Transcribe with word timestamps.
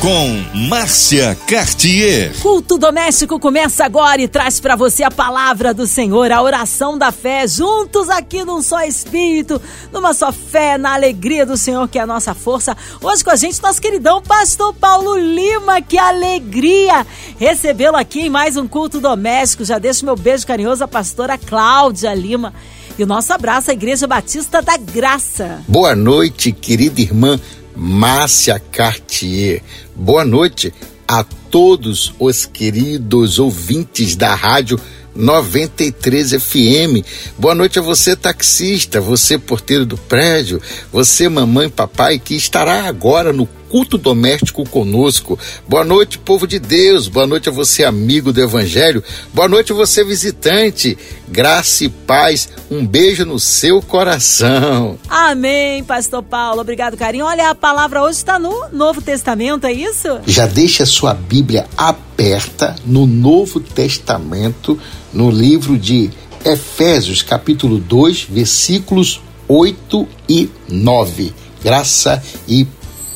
com 0.00 0.44
Márcia 0.68 1.36
Cartier. 1.48 2.32
Culto 2.40 2.78
doméstico 2.78 3.40
começa 3.40 3.84
agora 3.84 4.22
e 4.22 4.28
traz 4.28 4.60
para 4.60 4.76
você 4.76 5.02
a 5.02 5.10
palavra 5.10 5.74
do 5.74 5.88
Senhor, 5.88 6.30
a 6.30 6.40
oração 6.40 6.96
da 6.96 7.10
fé, 7.10 7.48
juntos 7.48 8.08
aqui 8.08 8.44
num 8.44 8.62
só 8.62 8.84
espírito, 8.84 9.60
numa 9.92 10.14
só 10.14 10.30
fé, 10.30 10.78
na 10.78 10.94
alegria 10.94 11.44
do 11.44 11.56
Senhor 11.56 11.88
que 11.88 11.98
é 11.98 12.02
a 12.02 12.06
nossa 12.06 12.32
força. 12.32 12.76
Hoje 13.02 13.24
com 13.24 13.30
a 13.30 13.36
gente 13.36 13.60
nosso 13.60 13.80
queridão 13.80 14.22
pastor 14.22 14.72
Paulo 14.72 15.16
Lima, 15.16 15.82
que 15.82 15.98
alegria 15.98 17.04
recebê-lo 17.36 17.96
aqui 17.96 18.20
em 18.20 18.30
mais 18.30 18.56
um 18.56 18.68
culto 18.68 19.00
doméstico. 19.00 19.64
Já 19.64 19.78
deixo 19.78 20.04
meu 20.04 20.14
beijo 20.14 20.46
carinhoso 20.46 20.84
à 20.84 20.88
pastora 20.88 21.36
Cláudia 21.36 22.14
Lima. 22.14 22.54
E 22.96 23.04
o 23.04 23.06
nosso 23.06 23.32
abraço 23.32 23.70
à 23.70 23.74
Igreja 23.74 24.08
Batista 24.08 24.60
da 24.60 24.76
Graça. 24.76 25.62
Boa 25.68 25.94
noite, 25.94 26.50
querida 26.50 27.00
irmã 27.00 27.38
Márcia 27.80 28.58
Cartier. 28.58 29.62
Boa 29.94 30.24
noite 30.24 30.74
a 31.06 31.22
todos 31.22 32.12
os 32.18 32.44
queridos 32.44 33.38
ouvintes 33.38 34.16
da 34.16 34.34
rádio 34.34 34.80
93 35.14 36.32
FM. 36.42 37.06
Boa 37.38 37.54
noite 37.54 37.78
a 37.78 37.82
você, 37.82 38.16
taxista, 38.16 39.00
você, 39.00 39.38
porteiro 39.38 39.86
do 39.86 39.96
prédio, 39.96 40.60
você, 40.92 41.28
mamãe 41.28 41.70
papai, 41.70 42.18
que 42.18 42.34
estará 42.34 42.82
agora 42.88 43.32
no 43.32 43.46
culto 43.68 43.98
doméstico 43.98 44.68
conosco. 44.68 45.38
Boa 45.66 45.84
noite, 45.84 46.18
povo 46.18 46.46
de 46.46 46.58
Deus. 46.58 47.08
Boa 47.08 47.26
noite 47.26 47.48
a 47.48 47.52
você, 47.52 47.84
amigo 47.84 48.32
do 48.32 48.40
Evangelho. 48.40 49.02
Boa 49.32 49.48
noite 49.48 49.72
a 49.72 49.74
você, 49.74 50.02
visitante. 50.02 50.96
Graça 51.28 51.84
e 51.84 51.88
paz. 51.88 52.48
Um 52.70 52.86
beijo 52.86 53.24
no 53.24 53.38
seu 53.38 53.82
coração. 53.82 54.98
Amém, 55.08 55.84
Pastor 55.84 56.22
Paulo. 56.22 56.60
Obrigado, 56.60 56.96
carinho. 56.96 57.26
Olha, 57.26 57.50
a 57.50 57.54
palavra 57.54 58.02
hoje 58.02 58.18
está 58.18 58.38
no 58.38 58.68
Novo 58.72 59.00
Testamento, 59.02 59.66
é 59.66 59.72
isso? 59.72 60.20
Já 60.26 60.46
deixa 60.46 60.86
sua 60.86 61.14
Bíblia 61.14 61.66
aberta 61.76 62.74
no 62.84 63.06
Novo 63.06 63.60
Testamento 63.60 64.78
no 65.12 65.30
livro 65.30 65.78
de 65.78 66.10
Efésios, 66.44 67.22
capítulo 67.22 67.78
2, 67.78 68.26
versículos 68.30 69.20
8 69.46 70.08
e 70.28 70.50
9. 70.68 71.32
Graça 71.62 72.22
e 72.46 72.66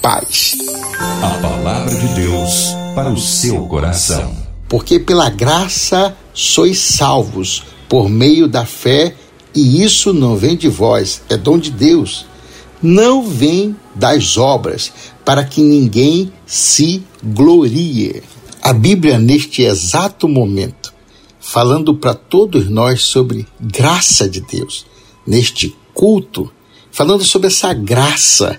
paz. 0.03 0.57
A 1.23 1.39
palavra 1.41 1.95
de 1.95 2.09
Deus 2.15 2.75
para 2.93 3.09
o 3.09 3.17
seu 3.17 3.65
coração. 3.67 4.37
Porque 4.69 4.99
pela 4.99 5.31
graça 5.31 6.17
sois 6.35 6.81
salvos 6.81 7.63
por 7.89 8.09
meio 8.09 8.49
da 8.49 8.67
fé, 8.67 9.15
e 9.55 9.83
isso 9.85 10.13
não 10.13 10.35
vem 10.35 10.57
de 10.57 10.69
vós, 10.69 11.23
é 11.29 11.37
dom 11.37 11.57
de 11.57 11.71
Deus. 11.71 12.27
Não 12.83 13.23
vem 13.23 13.77
das 13.95 14.37
obras, 14.37 14.93
para 15.25 15.45
que 15.45 15.61
ninguém 15.61 16.33
se 16.45 17.05
glorie. 17.23 18.25
A 18.61 18.73
Bíblia, 18.73 19.19
neste 19.19 19.63
exato 19.63 20.27
momento, 20.27 20.93
falando 21.39 21.95
para 21.95 22.15
todos 22.15 22.69
nós 22.69 23.03
sobre 23.03 23.47
graça 23.61 24.29
de 24.29 24.41
Deus, 24.41 24.85
neste 25.25 25.77
culto, 25.95 26.51
falando 26.91 27.23
sobre 27.25 27.49
essa 27.49 27.73
graça, 27.73 28.59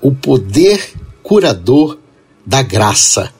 o 0.00 0.12
poder 0.12 0.92
curador 1.22 1.98
da 2.44 2.62
graça. 2.62 3.32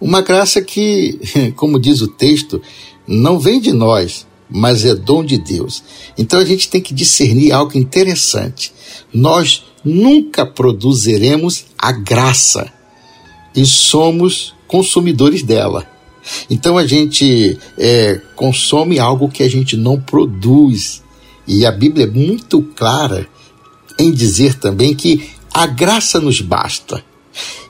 Uma 0.00 0.20
graça 0.20 0.60
que, 0.60 1.18
como 1.56 1.80
diz 1.80 2.00
o 2.00 2.08
texto, 2.08 2.60
não 3.06 3.38
vem 3.38 3.60
de 3.60 3.72
nós, 3.72 4.26
mas 4.50 4.84
é 4.84 4.94
dom 4.94 5.24
de 5.24 5.38
Deus. 5.38 5.82
Então 6.16 6.38
a 6.38 6.44
gente 6.44 6.68
tem 6.68 6.80
que 6.80 6.94
discernir 6.94 7.52
algo 7.52 7.76
interessante. 7.76 8.72
Nós 9.12 9.64
nunca 9.84 10.46
produziremos 10.46 11.66
a 11.78 11.92
graça 11.92 12.72
e 13.54 13.64
somos 13.64 14.54
consumidores 14.66 15.42
dela. 15.42 15.86
Então 16.48 16.78
a 16.78 16.86
gente 16.86 17.58
é, 17.76 18.20
consome 18.34 18.98
algo 18.98 19.28
que 19.28 19.42
a 19.42 19.48
gente 19.48 19.76
não 19.76 20.00
produz. 20.00 21.02
E 21.46 21.66
a 21.66 21.72
Bíblia 21.72 22.06
é 22.06 22.10
muito 22.10 22.62
clara 22.62 23.28
em 23.98 24.10
dizer 24.10 24.54
também 24.54 24.94
que 24.94 25.33
a 25.54 25.66
graça 25.66 26.20
nos 26.20 26.40
basta. 26.40 27.04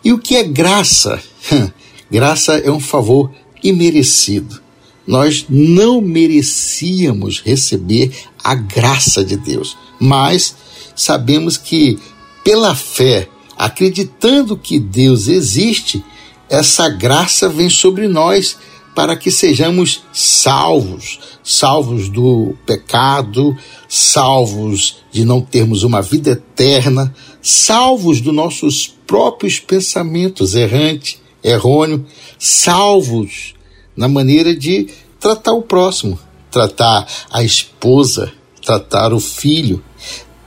E 0.02 0.10
o 0.10 0.18
que 0.18 0.36
é 0.36 0.42
graça? 0.42 1.22
graça 2.10 2.54
é 2.54 2.70
um 2.70 2.80
favor 2.80 3.30
imerecido. 3.62 4.62
Nós 5.06 5.44
não 5.50 6.00
merecíamos 6.00 7.40
receber 7.40 8.10
a 8.42 8.54
graça 8.54 9.22
de 9.22 9.36
Deus, 9.36 9.76
mas 10.00 10.56
sabemos 10.96 11.58
que, 11.58 11.98
pela 12.42 12.74
fé, 12.74 13.28
acreditando 13.56 14.56
que 14.56 14.78
Deus 14.80 15.28
existe, 15.28 16.02
essa 16.48 16.88
graça 16.88 17.50
vem 17.50 17.68
sobre 17.68 18.08
nós 18.08 18.56
para 18.94 19.16
que 19.16 19.30
sejamos 19.30 20.04
salvos, 20.12 21.18
salvos 21.42 22.08
do 22.08 22.54
pecado, 22.64 23.56
salvos 23.88 24.98
de 25.10 25.24
não 25.24 25.40
termos 25.40 25.82
uma 25.82 26.00
vida 26.00 26.30
eterna, 26.30 27.12
salvos 27.44 28.22
dos 28.22 28.32
nossos 28.32 28.86
próprios 29.06 29.60
pensamentos 29.60 30.54
errantes, 30.54 31.20
errôneos, 31.44 32.00
salvos 32.38 33.54
na 33.94 34.08
maneira 34.08 34.56
de 34.56 34.88
tratar 35.20 35.52
o 35.52 35.60
próximo, 35.60 36.18
tratar 36.50 37.06
a 37.30 37.44
esposa, 37.44 38.32
tratar 38.64 39.12
o 39.12 39.20
filho. 39.20 39.84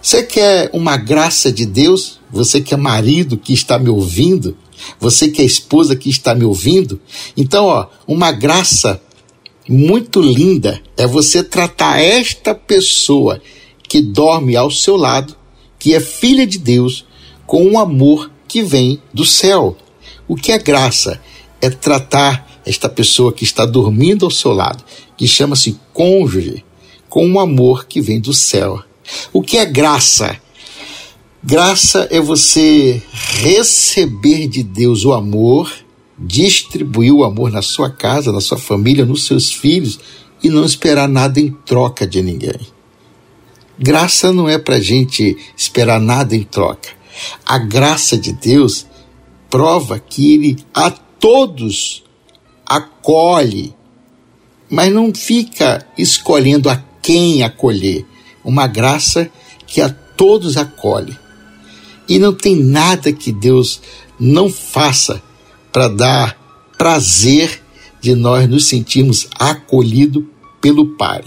Você 0.02 0.24
quer 0.24 0.72
uma 0.74 0.98
graça 0.98 1.52
de 1.52 1.68
Deus? 1.68 2.20
Você 2.32 2.62
que 2.62 2.74
é 2.74 2.78
marido 2.78 3.38
que 3.38 3.54
está 3.54 3.78
me 3.78 3.90
ouvindo? 3.90 4.58
Você 5.00 5.28
que 5.30 5.44
é 5.44 5.46
esposa 5.46 5.96
que 5.96 6.10
está 6.10 6.34
me 6.34 6.46
ouvindo, 6.46 7.00
então, 7.36 7.66
ó, 7.66 7.88
uma 8.08 8.32
graça 8.32 9.00
muito 9.70 10.20
linda 10.20 10.82
é 10.96 11.06
você 11.06 11.44
tratar 11.44 12.00
esta 12.00 12.56
pessoa 12.56 13.40
que 13.84 14.02
dorme 14.02 14.56
ao 14.56 14.72
seu 14.72 14.96
lado, 14.96 15.36
que 15.80 15.94
é 15.94 16.00
filha 16.00 16.46
de 16.46 16.58
Deus, 16.58 17.06
com 17.46 17.64
um 17.64 17.80
amor 17.80 18.32
que 18.48 18.64
vem 18.64 19.02
do 19.14 19.26
céu. 19.26 19.78
O 20.28 20.36
que 20.36 20.52
é 20.52 20.58
graça? 20.58 21.22
É 21.62 21.70
tratar 21.70 22.62
esta 22.66 22.90
pessoa 22.90 23.32
que 23.32 23.44
está 23.44 23.66
dormindo 23.66 24.26
ao 24.26 24.32
seu 24.32 24.52
lado, 24.52 24.84
que 25.16 25.28
chama-se 25.28 25.80
cônjuge, 25.94 26.64
com 27.10 27.26
um 27.26 27.40
amor 27.40 27.86
que 27.86 28.02
vem 28.02 28.20
do 28.20 28.34
céu. 28.34 28.84
O 29.32 29.42
que 29.42 29.58
é 29.58 29.66
graça? 29.66 30.38
Graça 31.44 32.08
é 32.12 32.20
você 32.20 33.02
receber 33.14 34.48
de 34.48 34.64
Deus 34.64 35.06
o 35.06 35.14
amor, 35.14 35.72
distribuir 36.20 37.14
o 37.14 37.24
amor 37.24 37.52
na 37.52 37.62
sua 37.62 37.90
casa, 37.90 38.32
na 38.32 38.42
sua 38.42 38.58
família, 38.58 39.06
nos 39.06 39.26
seus 39.26 39.52
filhos 39.52 40.00
e 40.44 40.50
não 40.50 40.66
esperar 40.66 41.08
nada 41.08 41.40
em 41.40 41.52
troca 41.66 42.06
de 42.06 42.22
ninguém. 42.22 42.60
Graça 43.80 44.34
não 44.34 44.50
é 44.50 44.58
para 44.58 44.80
gente 44.80 45.38
esperar 45.56 46.00
nada 46.00 46.36
em 46.36 46.44
troca. 46.44 46.90
A 47.46 47.58
graça 47.60 48.18
de 48.18 48.34
Deus 48.34 48.88
prova 49.50 50.00
que 50.00 50.34
Ele 50.34 50.58
a 50.74 50.90
todos 50.90 52.04
acolhe, 52.66 53.74
mas 54.70 54.92
não 54.92 55.14
fica 55.14 55.86
escolhendo 55.98 56.70
a 56.70 56.84
quem 57.02 57.44
acolher. 57.44 58.06
Uma 58.44 58.66
graça 58.66 59.30
que 59.66 59.82
a 59.82 59.90
todos 59.90 60.58
acolhe. 60.58 61.18
E 62.10 62.18
não 62.18 62.34
tem 62.34 62.56
nada 62.56 63.12
que 63.12 63.32
Deus 63.32 63.82
não 64.20 64.50
faça 64.50 65.22
para 65.72 65.88
dar 65.88 66.38
prazer 66.78 67.62
de 68.02 68.16
nós 68.16 68.50
nos 68.50 68.68
sentirmos 68.68 69.28
acolhidos 69.38 70.24
pelo 70.62 70.96
Pai. 70.96 71.24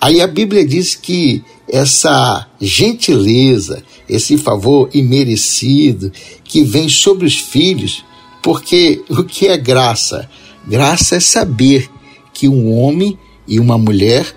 Aí 0.00 0.20
a 0.20 0.26
Bíblia 0.26 0.66
diz 0.66 0.94
que 0.94 1.42
essa 1.68 2.46
gentileza, 2.60 3.82
esse 4.08 4.38
favor 4.38 4.88
imerecido 4.92 6.10
que 6.44 6.62
vem 6.62 6.88
sobre 6.88 7.26
os 7.26 7.38
filhos, 7.38 8.04
porque 8.42 9.02
o 9.08 9.22
que 9.24 9.46
é 9.46 9.56
graça? 9.56 10.28
Graça 10.66 11.16
é 11.16 11.20
saber 11.20 11.90
que 12.32 12.48
um 12.48 12.72
homem 12.72 13.18
e 13.46 13.58
uma 13.58 13.76
mulher 13.76 14.34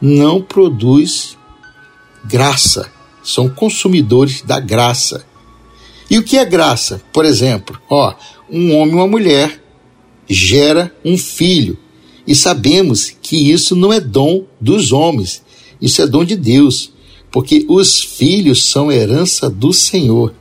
não 0.00 0.40
produz 0.40 1.36
graça, 2.24 2.90
são 3.22 3.48
consumidores 3.48 4.42
da 4.42 4.60
graça. 4.60 5.24
E 6.10 6.18
o 6.18 6.22
que 6.22 6.38
é 6.38 6.44
graça? 6.44 7.02
Por 7.12 7.24
exemplo, 7.24 7.80
ó, 7.88 8.14
um 8.50 8.74
homem 8.76 8.94
e 8.94 8.96
uma 8.96 9.06
mulher 9.06 9.62
gera 10.28 10.94
um 11.04 11.16
filho. 11.16 11.78
E 12.30 12.34
sabemos 12.36 13.12
que 13.20 13.50
isso 13.50 13.74
não 13.74 13.92
é 13.92 13.98
dom 13.98 14.44
dos 14.60 14.92
homens, 14.92 15.42
isso 15.82 16.00
é 16.00 16.06
dom 16.06 16.24
de 16.24 16.36
Deus, 16.36 16.92
porque 17.28 17.66
os 17.68 18.00
filhos 18.04 18.66
são 18.66 18.92
herança 18.92 19.50
do 19.50 19.72
Senhor. 19.72 20.32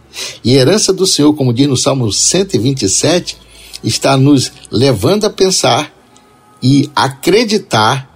E 0.46 0.54
herança 0.54 0.94
do 0.94 1.08
Senhor, 1.08 1.34
como 1.34 1.52
diz 1.52 1.68
no 1.68 1.76
Salmo 1.76 2.14
127, 2.14 3.38
está 3.84 4.16
nos 4.16 4.52
levando 4.70 5.26
a 5.26 5.32
pensar 5.32 5.92
e 6.62 6.88
acreditar 6.96 8.08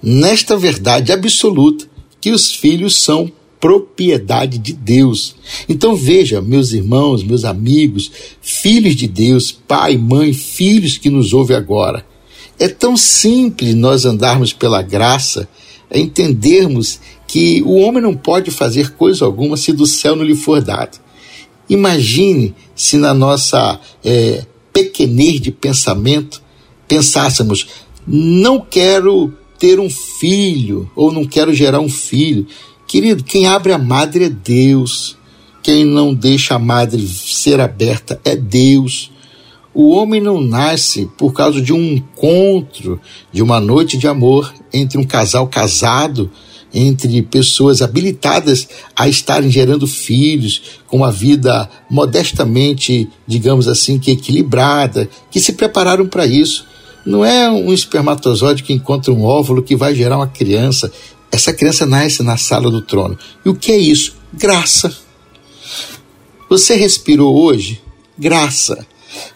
nesta 0.00 0.56
verdade 0.56 1.10
absoluta 1.10 1.84
que 2.20 2.30
os 2.30 2.54
filhos 2.54 2.96
são 2.96 3.28
propriedade 3.58 4.56
de 4.56 4.72
Deus. 4.72 5.34
Então 5.68 5.96
veja, 5.96 6.40
meus 6.40 6.70
irmãos, 6.70 7.24
meus 7.24 7.44
amigos, 7.44 8.08
filhos 8.40 8.94
de 8.94 9.08
Deus, 9.08 9.50
pai, 9.50 9.96
mãe, 9.96 10.32
filhos 10.32 10.96
que 10.96 11.10
nos 11.10 11.32
ouvem 11.32 11.56
agora. 11.56 12.06
É 12.58 12.68
tão 12.68 12.96
simples 12.96 13.74
nós 13.74 14.04
andarmos 14.04 14.52
pela 14.52 14.82
graça, 14.82 15.48
é 15.90 15.98
entendermos 15.98 17.00
que 17.26 17.62
o 17.62 17.74
homem 17.74 18.02
não 18.02 18.14
pode 18.14 18.50
fazer 18.50 18.92
coisa 18.92 19.24
alguma 19.24 19.56
se 19.56 19.72
do 19.72 19.86
céu 19.86 20.16
não 20.16 20.24
lhe 20.24 20.34
for 20.34 20.62
dado. 20.62 20.98
Imagine 21.68 22.54
se 22.74 22.96
na 22.96 23.12
nossa 23.12 23.80
é, 24.04 24.44
pequenez 24.72 25.40
de 25.40 25.50
pensamento 25.50 26.42
pensássemos: 26.86 27.66
não 28.06 28.60
quero 28.60 29.32
ter 29.58 29.80
um 29.80 29.90
filho 29.90 30.90
ou 30.94 31.10
não 31.12 31.24
quero 31.24 31.52
gerar 31.52 31.80
um 31.80 31.88
filho. 31.88 32.46
Querido, 32.86 33.24
quem 33.24 33.46
abre 33.46 33.72
a 33.72 33.78
madre 33.78 34.24
é 34.24 34.28
Deus. 34.28 35.16
Quem 35.62 35.84
não 35.84 36.14
deixa 36.14 36.54
a 36.54 36.58
madre 36.60 37.04
ser 37.08 37.60
aberta 37.60 38.20
é 38.24 38.36
Deus. 38.36 39.10
O 39.78 39.90
homem 39.90 40.22
não 40.22 40.40
nasce 40.40 41.04
por 41.18 41.34
causa 41.34 41.60
de 41.60 41.70
um 41.70 41.92
encontro, 41.92 42.98
de 43.30 43.42
uma 43.42 43.60
noite 43.60 43.98
de 43.98 44.08
amor 44.08 44.50
entre 44.72 44.96
um 44.96 45.04
casal 45.04 45.46
casado, 45.48 46.30
entre 46.72 47.20
pessoas 47.20 47.82
habilitadas 47.82 48.66
a 48.96 49.06
estarem 49.06 49.50
gerando 49.50 49.86
filhos, 49.86 50.80
com 50.86 50.96
uma 50.96 51.12
vida 51.12 51.68
modestamente, 51.90 53.06
digamos 53.26 53.68
assim, 53.68 53.98
que 53.98 54.12
equilibrada, 54.12 55.10
que 55.30 55.38
se 55.38 55.52
prepararam 55.52 56.06
para 56.06 56.24
isso. 56.24 56.64
Não 57.04 57.22
é 57.22 57.50
um 57.50 57.70
espermatozoide 57.70 58.62
que 58.62 58.72
encontra 58.72 59.12
um 59.12 59.26
óvulo 59.26 59.62
que 59.62 59.76
vai 59.76 59.94
gerar 59.94 60.16
uma 60.16 60.26
criança. 60.26 60.90
Essa 61.30 61.52
criança 61.52 61.84
nasce 61.84 62.22
na 62.22 62.38
sala 62.38 62.70
do 62.70 62.80
trono. 62.80 63.18
E 63.44 63.50
o 63.50 63.54
que 63.54 63.72
é 63.72 63.76
isso? 63.76 64.16
Graça. 64.32 64.96
Você 66.48 66.76
respirou 66.76 67.36
hoje? 67.36 67.82
Graça. 68.18 68.86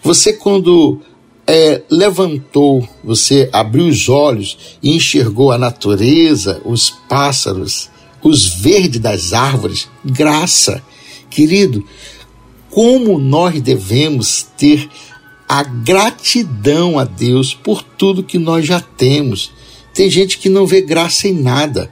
Você, 0.03 0.33
quando 0.33 1.01
é, 1.47 1.83
levantou, 1.91 2.89
você 3.03 3.49
abriu 3.53 3.87
os 3.87 4.09
olhos 4.09 4.77
e 4.83 4.95
enxergou 4.95 5.51
a 5.53 5.59
natureza, 5.59 6.61
os 6.65 6.91
pássaros, 7.09 7.91
os 8.23 8.47
verdes 8.47 9.01
das 9.01 9.33
árvores, 9.33 9.89
graça. 10.05 10.83
Querido, 11.29 11.85
como 12.71 13.19
nós 13.19 13.61
devemos 13.61 14.47
ter 14.57 14.89
a 15.51 15.65
gratidão 15.65 16.97
a 16.97 17.05
Deus 17.05 17.53
por 17.53 17.83
tudo 17.83 18.23
que 18.23 18.39
nós 18.39 18.65
já 18.65 18.81
temos. 18.81 19.51
Tem 19.93 20.09
gente 20.09 20.39
que 20.39 20.49
não 20.49 20.65
vê 20.65 20.81
graça 20.81 21.27
em 21.27 21.33
nada, 21.33 21.91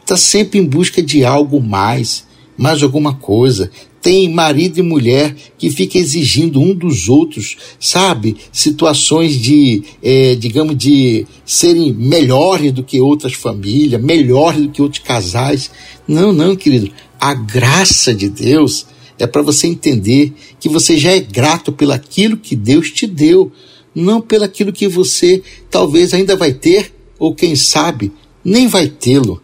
está 0.00 0.16
sempre 0.16 0.58
em 0.58 0.64
busca 0.64 1.00
de 1.00 1.24
algo 1.24 1.60
mais, 1.62 2.26
mais 2.56 2.82
alguma 2.82 3.14
coisa. 3.14 3.70
Tem 4.00 4.32
marido 4.32 4.78
e 4.78 4.82
mulher 4.82 5.34
que 5.58 5.70
fica 5.70 5.98
exigindo 5.98 6.60
um 6.60 6.74
dos 6.74 7.08
outros, 7.08 7.56
sabe? 7.80 8.36
Situações 8.52 9.38
de, 9.38 9.82
é, 10.02 10.34
digamos, 10.36 10.76
de 10.76 11.26
serem 11.44 11.92
melhores 11.92 12.72
do 12.72 12.84
que 12.84 13.00
outras 13.00 13.32
famílias, 13.32 14.00
melhores 14.00 14.62
do 14.62 14.68
que 14.70 14.80
outros 14.80 15.02
casais. 15.02 15.70
Não, 16.06 16.32
não, 16.32 16.54
querido. 16.54 16.90
A 17.20 17.34
graça 17.34 18.14
de 18.14 18.28
Deus 18.28 18.86
é 19.18 19.26
para 19.26 19.42
você 19.42 19.66
entender 19.66 20.32
que 20.60 20.68
você 20.68 20.96
já 20.96 21.10
é 21.10 21.20
grato 21.20 21.72
pelaquilo 21.72 22.36
que 22.36 22.54
Deus 22.54 22.90
te 22.90 23.06
deu, 23.06 23.50
não 23.94 24.20
pelaquilo 24.20 24.72
que 24.72 24.86
você 24.86 25.42
talvez 25.68 26.14
ainda 26.14 26.36
vai 26.36 26.52
ter, 26.52 26.92
ou 27.18 27.34
quem 27.34 27.56
sabe, 27.56 28.12
nem 28.44 28.68
vai 28.68 28.88
tê-lo. 28.88 29.42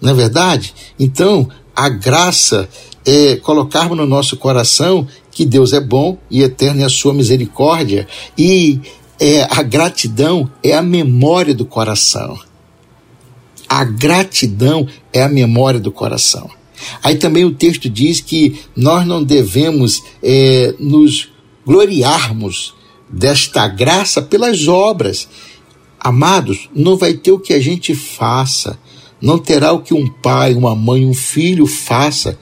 Não 0.00 0.10
é 0.10 0.14
verdade? 0.14 0.74
Então, 0.98 1.48
a 1.74 1.88
graça 1.88 2.68
é 3.04 3.36
colocarmos 3.36 3.96
no 3.96 4.06
nosso 4.06 4.36
coração 4.36 5.06
que 5.30 5.44
Deus 5.44 5.72
é 5.72 5.80
bom 5.80 6.16
e 6.30 6.42
eterno 6.42 6.82
é 6.82 6.84
a 6.84 6.88
sua 6.88 7.12
misericórdia, 7.12 8.06
e 8.38 8.80
é, 9.18 9.42
a 9.42 9.62
gratidão 9.62 10.50
é 10.62 10.72
a 10.72 10.82
memória 10.82 11.54
do 11.54 11.64
coração. 11.64 12.38
A 13.68 13.84
gratidão 13.84 14.86
é 15.12 15.22
a 15.22 15.28
memória 15.28 15.80
do 15.80 15.90
coração. 15.90 16.48
Aí 17.02 17.16
também 17.16 17.44
o 17.44 17.54
texto 17.54 17.88
diz 17.88 18.20
que 18.20 18.60
nós 18.76 19.06
não 19.06 19.22
devemos 19.22 20.02
é, 20.22 20.74
nos 20.78 21.30
gloriarmos 21.64 22.74
desta 23.08 23.66
graça 23.66 24.20
pelas 24.20 24.68
obras. 24.68 25.28
Amados, 25.98 26.68
não 26.74 26.96
vai 26.96 27.14
ter 27.14 27.32
o 27.32 27.38
que 27.38 27.54
a 27.54 27.60
gente 27.60 27.94
faça, 27.94 28.78
não 29.24 29.38
terá 29.38 29.72
o 29.72 29.80
que 29.80 29.94
um 29.94 30.06
pai, 30.06 30.52
uma 30.52 30.76
mãe, 30.76 31.06
um 31.06 31.14
filho 31.14 31.66
faça 31.66 32.38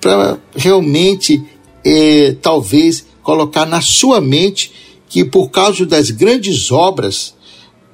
para 0.00 0.38
realmente, 0.56 1.42
é, 1.84 2.34
talvez, 2.40 3.04
colocar 3.22 3.66
na 3.66 3.82
sua 3.82 4.22
mente 4.22 4.72
que 5.06 5.22
por 5.22 5.50
causa 5.50 5.84
das 5.84 6.10
grandes 6.10 6.72
obras 6.72 7.34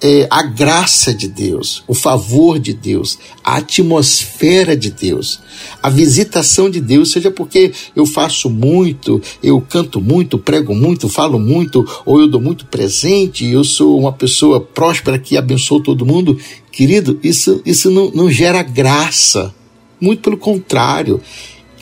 é, 0.02 0.26
a 0.30 0.42
graça 0.42 1.12
de 1.12 1.28
Deus, 1.28 1.84
o 1.86 1.94
favor 1.94 2.58
de 2.58 2.72
Deus, 2.72 3.18
a 3.44 3.56
atmosfera 3.56 4.76
de 4.76 4.90
Deus, 4.90 5.40
a 5.82 5.90
visitação 5.90 6.70
de 6.70 6.80
Deus, 6.80 7.12
seja 7.12 7.30
porque 7.30 7.72
eu 7.94 8.06
faço 8.06 8.48
muito, 8.48 9.20
eu 9.42 9.60
canto 9.60 10.00
muito, 10.00 10.38
prego 10.38 10.74
muito, 10.74 11.08
falo 11.08 11.38
muito, 11.38 11.86
ou 12.06 12.20
eu 12.20 12.26
dou 12.26 12.40
muito 12.40 12.64
presente, 12.66 13.44
eu 13.46 13.62
sou 13.62 13.98
uma 13.98 14.12
pessoa 14.12 14.60
próspera 14.60 15.18
que 15.18 15.36
abençoa 15.36 15.82
todo 15.82 16.06
mundo, 16.06 16.38
querido, 16.72 17.18
isso, 17.22 17.60
isso 17.64 17.90
não, 17.90 18.10
não 18.10 18.30
gera 18.30 18.62
graça. 18.62 19.54
Muito 20.00 20.22
pelo 20.22 20.38
contrário, 20.38 21.20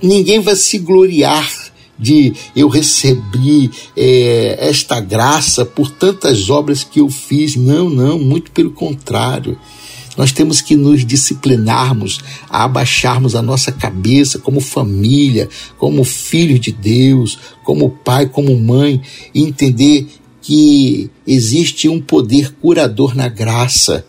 ninguém 0.03 0.41
vai 0.41 0.57
se 0.57 0.77
gloriar 0.79 1.49
de 1.99 2.33
eu 2.55 2.69
recebi 2.69 3.71
é, 3.97 4.57
esta 4.61 5.01
graça 5.01 5.65
por 5.65 5.91
tantas 5.91 6.49
obras 6.49 6.85
que 6.85 7.01
eu 7.01 7.11
fiz. 7.11 7.57
Não, 7.57 7.91
não, 7.91 8.19
muito 8.19 8.51
pelo 8.53 8.71
contrário. 8.71 9.59
Nós 10.17 10.33
temos 10.33 10.61
que 10.61 10.75
nos 10.75 11.05
disciplinarmos 11.05 12.19
a 12.49 12.65
abaixarmos 12.65 13.35
a 13.35 13.43
nossa 13.43 13.71
cabeça 13.71 14.39
como 14.39 14.61
família, 14.61 15.49
como 15.77 16.03
filhos 16.03 16.61
de 16.61 16.73
Deus, 16.73 17.39
como 17.63 17.91
pai, 17.91 18.27
como 18.27 18.57
mãe, 18.59 19.01
e 19.33 19.43
entender 19.43 20.09
que 20.43 21.11
existe 21.27 21.89
um 21.89 22.01
poder 22.01 22.53
curador 22.55 23.15
na 23.15 23.29
graça. 23.29 24.05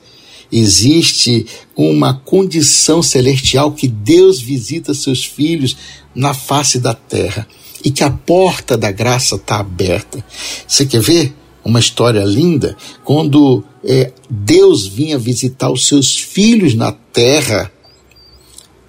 Existe 0.51 1.45
uma 1.75 2.15
condição 2.15 3.03
celestial 3.03 3.71
que 3.73 3.87
Deus 3.87 4.41
visita 4.41 4.95
seus 4.95 5.23
filhos 5.23 5.77
na 6.15 6.33
face 6.33 6.79
da 6.79 6.95
terra 6.95 7.47
e 7.83 7.91
que 7.91 8.03
a 8.03 8.09
porta 8.09 8.77
da 8.77 8.91
graça 8.91 9.35
está 9.35 9.59
aberta. 9.59 10.23
Você 10.67 10.85
quer 10.85 11.01
ver 11.01 11.33
uma 11.63 11.79
história 11.79 12.23
linda? 12.23 12.75
Quando 13.03 13.63
é, 13.83 14.11
Deus 14.29 14.87
vinha 14.87 15.17
visitar 15.17 15.71
os 15.71 15.87
seus 15.87 16.17
filhos 16.17 16.73
na 16.73 16.91
terra 16.91 17.71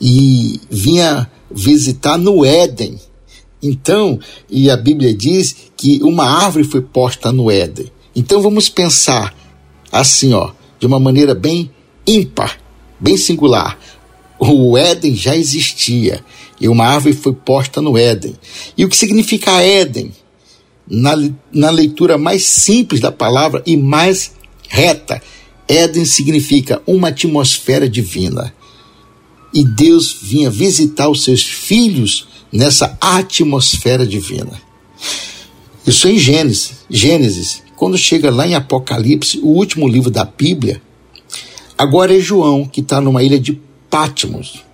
e 0.00 0.61
vinha 0.70 1.30
visitar 1.50 2.16
no 2.16 2.44
Éden. 2.44 2.99
Então, 3.62 4.18
e 4.49 4.70
a 4.70 4.76
Bíblia 4.76 5.12
diz 5.12 5.54
que 5.76 6.02
uma 6.02 6.25
árvore 6.25 6.64
foi 6.64 6.80
posta 6.80 7.30
no 7.30 7.50
Éden. 7.50 7.90
Então 8.16 8.40
vamos 8.40 8.68
pensar 8.68 9.35
assim, 9.92 10.32
ó, 10.32 10.52
de 10.78 10.87
uma 10.87 10.99
maneira 10.99 11.35
bem 11.35 11.70
ímpar, 12.06 12.59
bem 12.99 13.16
singular. 13.16 13.78
O 14.38 14.76
Éden 14.78 15.14
já 15.14 15.37
existia 15.37 16.25
e 16.61 16.69
uma 16.69 16.85
árvore 16.85 17.14
foi 17.14 17.33
posta 17.33 17.81
no 17.81 17.97
Éden. 17.97 18.37
E 18.76 18.85
o 18.85 18.88
que 18.88 18.97
significa 18.97 19.62
Éden? 19.62 20.12
Na, 20.87 21.12
na 21.52 21.71
leitura 21.71 22.19
mais 22.19 22.45
simples 22.45 23.00
da 23.00 23.11
palavra 23.11 23.62
e 23.64 23.76
mais 23.76 24.33
reta, 24.69 25.23
Éden 25.67 26.05
significa 26.05 26.83
uma 26.87 27.09
atmosfera 27.09 27.88
divina. 27.88 28.52
E 29.55 29.64
Deus 29.64 30.19
vinha 30.21 30.50
visitar 30.50 31.09
os 31.09 31.25
seus 31.25 31.43
filhos 31.43 32.29
nessa 32.52 32.99
atmosfera 33.00 34.07
divina. 34.07 34.61
Isso 35.87 36.07
é 36.09 36.12
em 36.12 36.19
Gênesis. 36.19 36.73
Gênesis, 36.90 37.62
quando 37.75 37.97
chega 37.97 38.31
lá 38.31 38.47
em 38.47 38.55
Apocalipse, 38.55 39.38
o 39.38 39.49
último 39.49 39.88
livro 39.88 40.11
da 40.11 40.25
Bíblia, 40.25 40.83
agora 41.79 42.17
é 42.17 42.21
João 42.21 42.67
que 42.67 42.81
está 42.81 43.00
numa 43.00 43.23
ilha 43.23 43.40
de 43.40 43.61
Patmos 43.88 44.69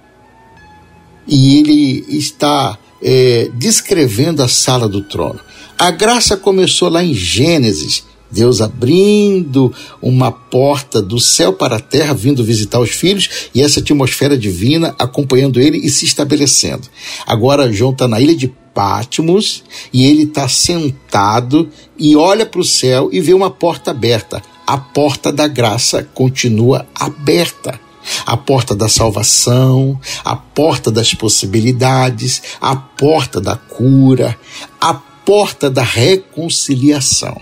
e 1.26 1.58
ele 1.58 2.04
está 2.08 2.78
é, 3.02 3.50
descrevendo 3.54 4.42
a 4.42 4.48
sala 4.48 4.88
do 4.88 5.02
trono. 5.02 5.40
A 5.78 5.90
graça 5.90 6.36
começou 6.36 6.88
lá 6.88 7.04
em 7.04 7.12
Gênesis, 7.12 8.04
Deus 8.30 8.60
abrindo 8.60 9.72
uma 10.02 10.32
porta 10.32 11.00
do 11.00 11.20
céu 11.20 11.52
para 11.52 11.76
a 11.76 11.80
terra, 11.80 12.12
vindo 12.12 12.42
visitar 12.42 12.80
os 12.80 12.90
filhos, 12.90 13.48
e 13.54 13.62
essa 13.62 13.80
atmosfera 13.80 14.36
divina 14.36 14.94
acompanhando 14.98 15.60
ele 15.60 15.78
e 15.78 15.88
se 15.88 16.04
estabelecendo. 16.04 16.88
Agora 17.26 17.72
João 17.72 17.92
está 17.92 18.08
na 18.08 18.20
ilha 18.20 18.34
de 18.34 18.52
Patmos 18.74 19.64
e 19.90 20.04
ele 20.04 20.24
está 20.24 20.46
sentado 20.48 21.70
e 21.98 22.14
olha 22.14 22.44
para 22.44 22.60
o 22.60 22.64
céu 22.64 23.08
e 23.10 23.20
vê 23.20 23.32
uma 23.32 23.50
porta 23.50 23.90
aberta. 23.90 24.42
a 24.66 24.76
porta 24.76 25.30
da 25.30 25.46
graça 25.46 26.02
continua 26.12 26.86
aberta. 26.92 27.85
A 28.24 28.36
porta 28.36 28.74
da 28.74 28.88
salvação, 28.88 30.00
a 30.24 30.36
porta 30.36 30.90
das 30.90 31.14
possibilidades, 31.14 32.42
a 32.60 32.76
porta 32.76 33.40
da 33.40 33.56
cura, 33.56 34.38
a 34.80 34.94
porta 34.94 35.68
da 35.68 35.82
reconciliação. 35.82 37.40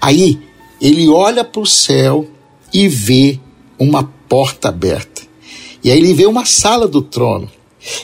Aí 0.00 0.40
ele 0.80 1.08
olha 1.08 1.44
para 1.44 1.62
o 1.62 1.66
céu 1.66 2.28
e 2.72 2.88
vê 2.88 3.40
uma 3.78 4.04
porta 4.28 4.68
aberta. 4.68 5.22
E 5.82 5.90
aí 5.90 5.98
ele 5.98 6.14
vê 6.14 6.26
uma 6.26 6.44
sala 6.44 6.88
do 6.88 7.02
trono. 7.02 7.50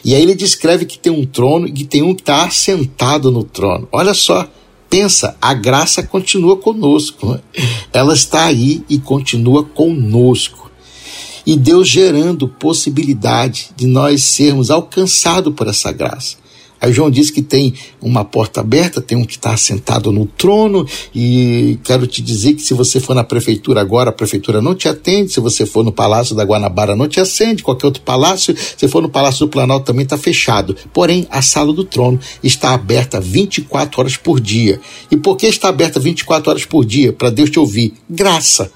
E 0.04 0.14
aí 0.14 0.22
ele 0.22 0.34
descreve 0.34 0.84
que 0.84 0.98
tem 0.98 1.12
um 1.12 1.24
trono 1.24 1.66
e 1.66 1.72
que 1.72 1.84
tem 1.84 2.02
um 2.02 2.14
que 2.14 2.22
está 2.22 2.48
sentado 2.50 3.30
no 3.30 3.42
trono. 3.42 3.88
Olha 3.90 4.12
só, 4.12 4.48
pensa, 4.88 5.36
a 5.40 5.54
graça 5.54 6.02
continua 6.02 6.56
conosco. 6.56 7.38
Ela 7.92 8.12
está 8.12 8.44
aí 8.44 8.84
e 8.88 8.98
continua 8.98 9.64
conosco. 9.64 10.69
E 11.50 11.56
Deus 11.56 11.88
gerando 11.88 12.46
possibilidade 12.46 13.70
de 13.74 13.84
nós 13.84 14.22
sermos 14.22 14.70
alcançados 14.70 15.52
por 15.52 15.66
essa 15.66 15.90
graça. 15.90 16.36
Aí 16.80 16.92
João 16.92 17.10
diz 17.10 17.28
que 17.28 17.42
tem 17.42 17.74
uma 18.00 18.24
porta 18.24 18.60
aberta, 18.60 19.00
tem 19.00 19.18
um 19.18 19.24
que 19.24 19.34
está 19.34 19.56
sentado 19.56 20.12
no 20.12 20.26
trono, 20.26 20.86
e 21.12 21.76
quero 21.82 22.06
te 22.06 22.22
dizer 22.22 22.54
que 22.54 22.62
se 22.62 22.72
você 22.72 23.00
for 23.00 23.16
na 23.16 23.24
prefeitura 23.24 23.80
agora, 23.80 24.10
a 24.10 24.12
prefeitura 24.12 24.62
não 24.62 24.76
te 24.76 24.86
atende, 24.86 25.32
se 25.32 25.40
você 25.40 25.66
for 25.66 25.84
no 25.84 25.90
Palácio 25.90 26.36
da 26.36 26.44
Guanabara, 26.44 26.94
não 26.94 27.08
te 27.08 27.18
acende, 27.18 27.64
qualquer 27.64 27.86
outro 27.86 28.02
palácio, 28.04 28.54
se 28.56 28.86
for 28.86 29.02
no 29.02 29.08
Palácio 29.08 29.44
do 29.44 29.50
Planalto 29.50 29.86
também 29.86 30.04
está 30.04 30.16
fechado. 30.16 30.76
Porém, 30.92 31.26
a 31.32 31.42
sala 31.42 31.72
do 31.72 31.82
trono 31.82 32.20
está 32.44 32.74
aberta 32.74 33.20
24 33.20 34.00
horas 34.00 34.16
por 34.16 34.38
dia. 34.38 34.80
E 35.10 35.16
por 35.16 35.36
que 35.36 35.48
está 35.48 35.68
aberta 35.68 35.98
24 35.98 36.48
horas 36.48 36.64
por 36.64 36.84
dia? 36.84 37.12
Para 37.12 37.28
Deus 37.28 37.50
te 37.50 37.58
ouvir. 37.58 37.94
Graça. 38.08 38.70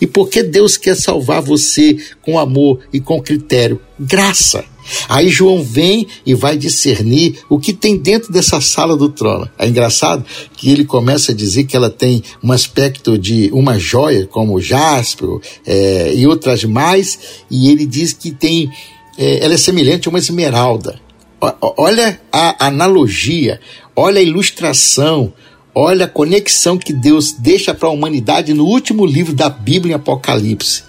E 0.00 0.06
por 0.06 0.28
que 0.28 0.42
Deus 0.42 0.76
quer 0.76 0.96
salvar 0.96 1.42
você 1.42 1.96
com 2.22 2.38
amor 2.38 2.80
e 2.92 3.00
com 3.00 3.22
critério? 3.22 3.80
Graça. 3.98 4.64
Aí 5.08 5.28
João 5.28 5.62
vem 5.62 6.06
e 6.24 6.34
vai 6.34 6.56
discernir 6.56 7.40
o 7.48 7.58
que 7.58 7.72
tem 7.72 7.96
dentro 7.96 8.32
dessa 8.32 8.60
sala 8.60 8.96
do 8.96 9.08
trono. 9.08 9.48
É 9.58 9.68
engraçado 9.68 10.24
que 10.56 10.70
ele 10.70 10.84
começa 10.84 11.32
a 11.32 11.34
dizer 11.34 11.64
que 11.64 11.76
ela 11.76 11.90
tem 11.90 12.22
um 12.42 12.52
aspecto 12.52 13.16
de 13.18 13.50
uma 13.52 13.78
joia, 13.78 14.26
como 14.26 14.60
jaspe 14.60 15.24
é, 15.66 16.14
e 16.14 16.26
outras 16.26 16.64
mais, 16.64 17.18
e 17.50 17.70
ele 17.70 17.86
diz 17.86 18.12
que 18.12 18.30
tem, 18.30 18.70
é, 19.18 19.44
ela 19.44 19.54
é 19.54 19.58
semelhante 19.58 20.08
a 20.08 20.10
uma 20.10 20.18
esmeralda. 20.18 21.00
Olha 21.60 22.20
a 22.30 22.66
analogia, 22.66 23.60
olha 23.96 24.20
a 24.20 24.22
ilustração, 24.22 25.32
Olha 25.74 26.06
a 26.06 26.08
conexão 26.08 26.76
que 26.76 26.92
Deus 26.92 27.32
deixa 27.32 27.72
para 27.72 27.88
a 27.88 27.92
humanidade 27.92 28.52
no 28.52 28.64
último 28.64 29.06
livro 29.06 29.32
da 29.32 29.48
Bíblia, 29.48 29.92
em 29.92 29.96
Apocalipse. 29.96 30.82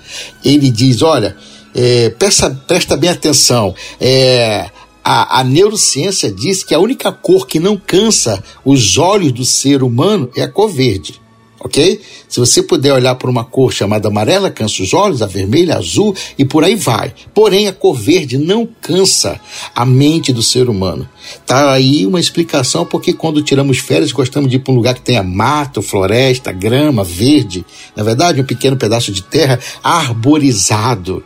Ele 0.44 0.72
diz: 0.72 1.02
olha, 1.02 1.36
é, 1.76 2.10
presta, 2.10 2.50
presta 2.68 2.98
bem 2.98 3.10
atenção. 3.10 3.76
É, 4.00 4.70
a, 5.04 5.40
a, 5.40 5.44
neurociência 5.44 6.32
diz 6.32 6.64
que 6.64 6.74
a 6.74 6.80
única 6.80 7.12
cor 7.12 7.46
que 7.46 7.60
não 7.60 7.78
cansa 7.78 8.44
os 8.66 8.98
olhos 8.98 9.32
do 9.32 9.46
ser 9.46 9.84
humano 9.84 10.30
é 10.36 10.42
a 10.42 10.48
cor 10.48 10.70
verde. 10.70 11.21
Ok? 11.64 12.02
Se 12.28 12.40
você 12.40 12.64
puder 12.64 12.92
olhar 12.92 13.14
por 13.16 13.30
uma 13.30 13.44
cor 13.44 13.72
chamada 13.72 14.08
amarela, 14.08 14.50
cansa 14.50 14.82
os 14.82 14.96
olhos, 14.96 15.22
a 15.22 15.28
vermelha, 15.28 15.76
a 15.76 15.78
azul 15.78 16.16
e 16.36 16.44
por 16.44 16.64
aí 16.64 16.76
vai. 16.76 17.14
Porém, 17.36 17.68
a 17.68 17.74
cor 17.74 17.94
verde 17.94 18.36
não 18.40 18.68
cansa 18.82 19.40
a 19.76 19.86
mente 19.86 20.34
do 20.34 20.42
ser 20.42 20.70
humano. 20.70 21.08
Tá 21.46 21.72
aí 21.72 22.08
uma 22.08 22.20
explicação 22.20 22.84
porque 22.84 23.14
quando 23.14 23.44
tiramos 23.44 23.78
férias 23.78 24.12
gostamos 24.12 24.50
de 24.50 24.56
ir 24.56 24.60
para 24.60 24.74
um 24.74 24.76
lugar 24.76 24.96
que 24.96 25.02
tenha 25.02 25.22
mato, 25.22 25.84
floresta, 25.84 26.52
grama, 26.52 27.04
verde. 27.04 27.64
Na 27.96 28.02
verdade, 28.02 28.42
um 28.42 28.46
pequeno 28.46 28.76
pedaço 28.76 29.12
de 29.12 29.22
terra 29.22 29.60
arborizado 29.84 31.24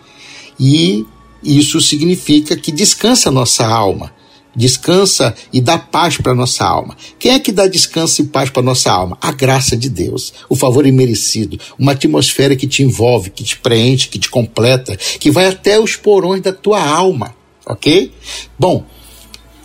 e 0.60 1.06
isso 1.42 1.80
significa 1.80 2.58
que 2.58 2.74
descansa 2.74 3.30
a 3.30 3.32
nossa 3.32 3.66
alma. 3.66 4.12
Descansa 4.56 5.36
e 5.52 5.60
dá 5.60 5.78
paz 5.78 6.18
para 6.18 6.34
nossa 6.34 6.64
alma. 6.64 6.96
Quem 7.20 7.34
é 7.34 7.40
que 7.40 7.52
dá 7.52 7.68
descanso 7.68 8.22
e 8.22 8.26
paz 8.26 8.50
para 8.50 8.64
nossa 8.64 8.92
alma? 8.92 9.18
A 9.22 9.32
graça 9.32 9.76
de 9.76 9.90
Deus, 9.90 10.34
o 10.50 10.56
favor 10.56 10.86
imerecido, 10.86 11.60
uma 11.78 11.92
atmosfera 11.92 12.56
que 12.56 12.68
te 12.68 12.84
envolve, 12.84 13.30
que 13.30 13.44
te 13.44 13.58
preenche, 13.58 14.08
que 14.08 14.20
te 14.20 14.30
completa, 14.30 14.96
que 14.96 15.32
vai 15.32 15.48
até 15.48 15.80
os 15.80 15.96
porões 15.96 16.42
da 16.42 16.54
tua 16.54 16.82
alma, 16.82 17.36
ok? 17.66 18.12
Bom, 18.58 18.86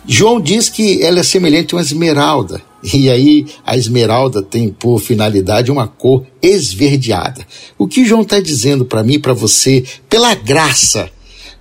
João 0.07 0.41
diz 0.41 0.67
que 0.67 1.01
ela 1.03 1.19
é 1.19 1.23
semelhante 1.23 1.73
a 1.73 1.77
uma 1.77 1.83
esmeralda. 1.83 2.61
E 2.93 3.09
aí 3.09 3.45
a 3.63 3.77
esmeralda 3.77 4.41
tem 4.41 4.69
por 4.69 4.99
finalidade 4.99 5.71
uma 5.71 5.87
cor 5.87 6.25
esverdeada. 6.41 7.45
O 7.77 7.87
que 7.87 8.03
João 8.03 8.23
está 8.23 8.39
dizendo 8.39 8.83
para 8.83 9.03
mim, 9.03 9.19
para 9.19 9.33
você, 9.33 9.83
pela 10.09 10.33
graça, 10.33 11.09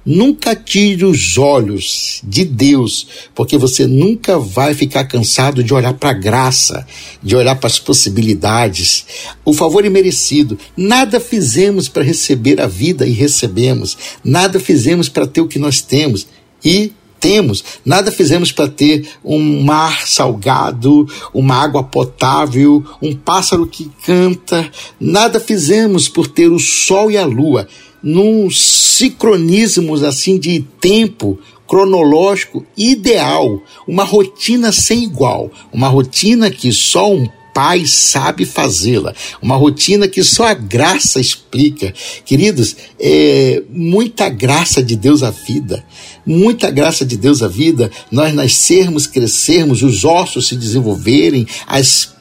nunca 0.05 0.55
tire 0.57 1.05
os 1.05 1.37
olhos 1.39 2.21
de 2.25 2.45
Deus, 2.45 3.07
porque 3.35 3.59
você 3.59 3.87
nunca 3.87 4.39
vai 4.39 4.75
ficar 4.75 5.05
cansado 5.05 5.63
de 5.63 5.75
olhar 5.75 5.95
para 5.95 6.11
a 6.11 6.15
graça, 6.15 6.87
de 7.23 7.37
olhar 7.37 7.57
para 7.57 7.69
as 7.69 7.79
possibilidades, 7.79 9.07
o 9.45 9.53
favor 9.53 9.85
imerecido. 9.85 10.59
Nada 10.77 11.21
fizemos 11.21 11.89
para 11.89 12.03
receber 12.03 12.61
a 12.61 12.67
vida 12.67 13.07
e 13.07 13.13
recebemos, 13.13 13.97
nada 14.25 14.59
fizemos 14.59 15.09
para 15.09 15.27
ter 15.27 15.41
o 15.41 15.49
que 15.49 15.59
nós 15.59 15.81
temos. 15.81 16.27
E 16.65 16.93
temos, 17.21 17.63
nada 17.85 18.11
fizemos 18.11 18.51
para 18.51 18.67
ter 18.67 19.07
um 19.23 19.63
mar 19.63 20.07
salgado, 20.07 21.07
uma 21.33 21.55
água 21.55 21.85
potável, 21.85 22.83
um 23.01 23.15
pássaro 23.15 23.67
que 23.67 23.91
canta, 24.05 24.69
nada 24.99 25.39
fizemos 25.39 26.09
por 26.09 26.27
ter 26.27 26.51
o 26.51 26.59
sol 26.59 27.11
e 27.11 27.19
a 27.19 27.25
lua, 27.25 27.69
num 28.03 28.51
sincronismo 28.51 29.95
assim 30.05 30.39
de 30.39 30.61
tempo 30.81 31.39
cronológico 31.69 32.67
ideal, 32.77 33.63
uma 33.87 34.03
rotina 34.03 34.73
sem 34.73 35.05
igual, 35.05 35.51
uma 35.73 35.87
rotina 35.87 36.51
que 36.51 36.73
só 36.73 37.13
um 37.13 37.29
pai 37.53 37.87
sabe 37.87 38.45
fazê-la. 38.45 39.15
Uma 39.41 39.57
rotina 39.57 40.09
que 40.09 40.23
só 40.23 40.45
a 40.45 40.55
graça 40.55 41.21
explica. 41.21 41.93
Queridos, 42.25 42.77
é 42.99 43.63
muita 43.71 44.29
graça 44.29 44.83
de 44.83 44.97
Deus 44.97 45.23
à 45.23 45.31
vida. 45.31 45.85
Muita 46.27 46.71
graça 46.71 47.05
de 47.05 47.17
Deus 47.17 47.43
à 47.43 47.49
vida, 47.49 47.91
nós 48.11 48.35
nascermos, 48.35 49.07
crescermos, 49.07 49.83
os 49.83 50.05
ossos 50.05 50.49
se 50.49 50.55
desenvolverem, 50.55 51.47
as 51.67 52.13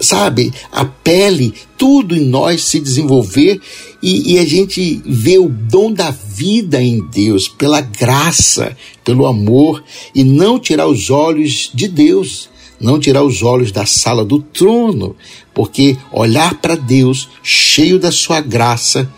sabe, 0.00 0.52
a 0.72 0.84
pele, 0.84 1.52
tudo 1.76 2.16
em 2.16 2.24
nós 2.24 2.64
se 2.64 2.80
desenvolver 2.80 3.60
e, 4.02 4.32
e, 4.32 4.38
a 4.38 4.46
gente 4.46 5.02
vê 5.04 5.38
o 5.38 5.48
dom 5.48 5.92
da 5.92 6.10
vida 6.10 6.82
em 6.82 7.06
Deus, 7.10 7.48
pela 7.48 7.82
graça, 7.82 8.74
pelo 9.04 9.26
amor, 9.26 9.84
e 10.14 10.24
não 10.24 10.58
tirar 10.58 10.86
os 10.86 11.10
olhos 11.10 11.70
de 11.74 11.86
Deus 11.86 12.48
não 12.80 12.98
tirar 12.98 13.22
os 13.22 13.42
olhos 13.42 13.70
da 13.70 13.84
sala 13.84 14.24
do 14.24 14.40
trono, 14.40 15.14
porque 15.54 15.96
olhar 16.10 16.54
para 16.54 16.74
Deus, 16.74 17.28
cheio 17.42 17.98
da 17.98 18.10
sua 18.10 18.40
graça, 18.40 19.08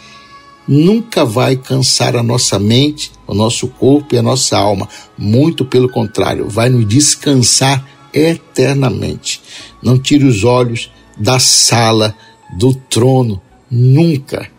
nunca 0.66 1.24
vai 1.24 1.56
cansar 1.56 2.16
a 2.16 2.22
nossa 2.22 2.58
mente, 2.58 3.12
o 3.26 3.34
nosso 3.34 3.68
corpo 3.68 4.14
e 4.14 4.18
a 4.18 4.22
nossa 4.22 4.58
alma. 4.58 4.88
Muito 5.16 5.64
pelo 5.64 5.88
contrário, 5.88 6.48
vai 6.48 6.68
nos 6.68 6.86
descansar 6.86 7.86
eternamente. 8.12 9.40
Não 9.82 9.98
tire 9.98 10.24
os 10.24 10.44
olhos 10.44 10.90
da 11.16 11.38
sala 11.38 12.16
do 12.56 12.74
trono, 12.74 13.40
nunca. 13.70 14.50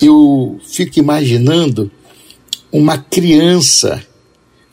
Eu 0.00 0.58
fico 0.64 0.98
imaginando 0.98 1.90
uma 2.72 2.96
criança 2.96 4.02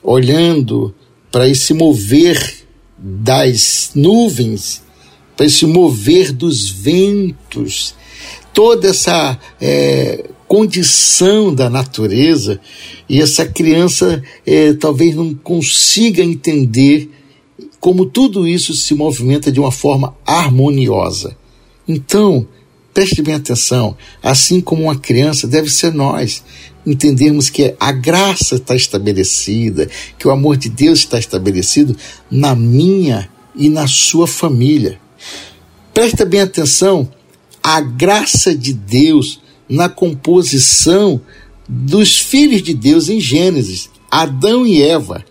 olhando 0.02 0.96
para 1.32 1.50
esse 1.50 1.74
mover 1.74 2.67
das 2.98 3.92
nuvens, 3.94 4.82
para 5.36 5.46
esse 5.46 5.66
mover 5.66 6.32
dos 6.32 6.70
ventos, 6.70 7.94
toda 8.54 8.88
essa 8.88 9.40
é, 9.62 10.30
condição 10.48 11.54
da 11.54 11.70
natureza, 11.70 12.60
e 13.08 13.22
essa 13.22 13.46
criança 13.46 14.24
é, 14.46 14.74
talvez 14.74 15.16
não 15.16 15.34
consiga 15.34 16.24
entender 16.24 17.10
como 17.80 18.06
tudo 18.06 18.48
isso 18.48 18.74
se 18.74 18.96
movimenta 18.96 19.52
de 19.52 19.60
uma 19.60 19.72
forma 19.72 20.16
harmoniosa. 20.26 21.38
Então, 21.88 22.48
preste 22.98 23.22
bem 23.22 23.36
atenção, 23.36 23.96
assim 24.24 24.60
como 24.60 24.86
uma 24.86 24.98
criança 24.98 25.48
deve 25.48 25.70
ser 25.70 25.94
nós, 25.94 26.44
entendermos 26.84 27.48
que 27.48 27.76
a 27.80 27.92
graça 27.92 28.56
está 28.56 28.76
estabelecida, 28.76 29.88
que 30.18 30.28
o 30.28 30.32
amor 30.32 30.58
de 30.58 30.68
Deus 30.68 30.98
está 30.98 31.20
estabelecido 31.20 31.96
na 32.32 32.56
minha 32.56 33.30
e 33.56 33.70
na 33.70 33.86
sua 33.86 34.26
família. 34.26 35.00
Presta 35.94 36.26
bem 36.26 36.42
atenção, 36.42 37.08
a 37.62 37.80
graça 37.82 38.56
de 38.56 38.74
Deus 38.74 39.40
na 39.70 39.88
composição 39.88 41.22
dos 41.70 42.18
filhos 42.18 42.64
de 42.64 42.74
Deus 42.74 43.10
em 43.10 43.20
Gênesis, 43.20 43.92
Adão 44.10 44.66
e 44.66 44.82
Eva. 44.82 45.24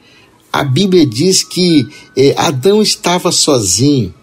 A 0.53 0.63
Bíblia 0.63 1.05
diz 1.05 1.43
que 1.43 1.85
eh, 2.17 2.33
Adão 2.37 2.81
estava 2.81 3.33
sozinho 3.33 4.15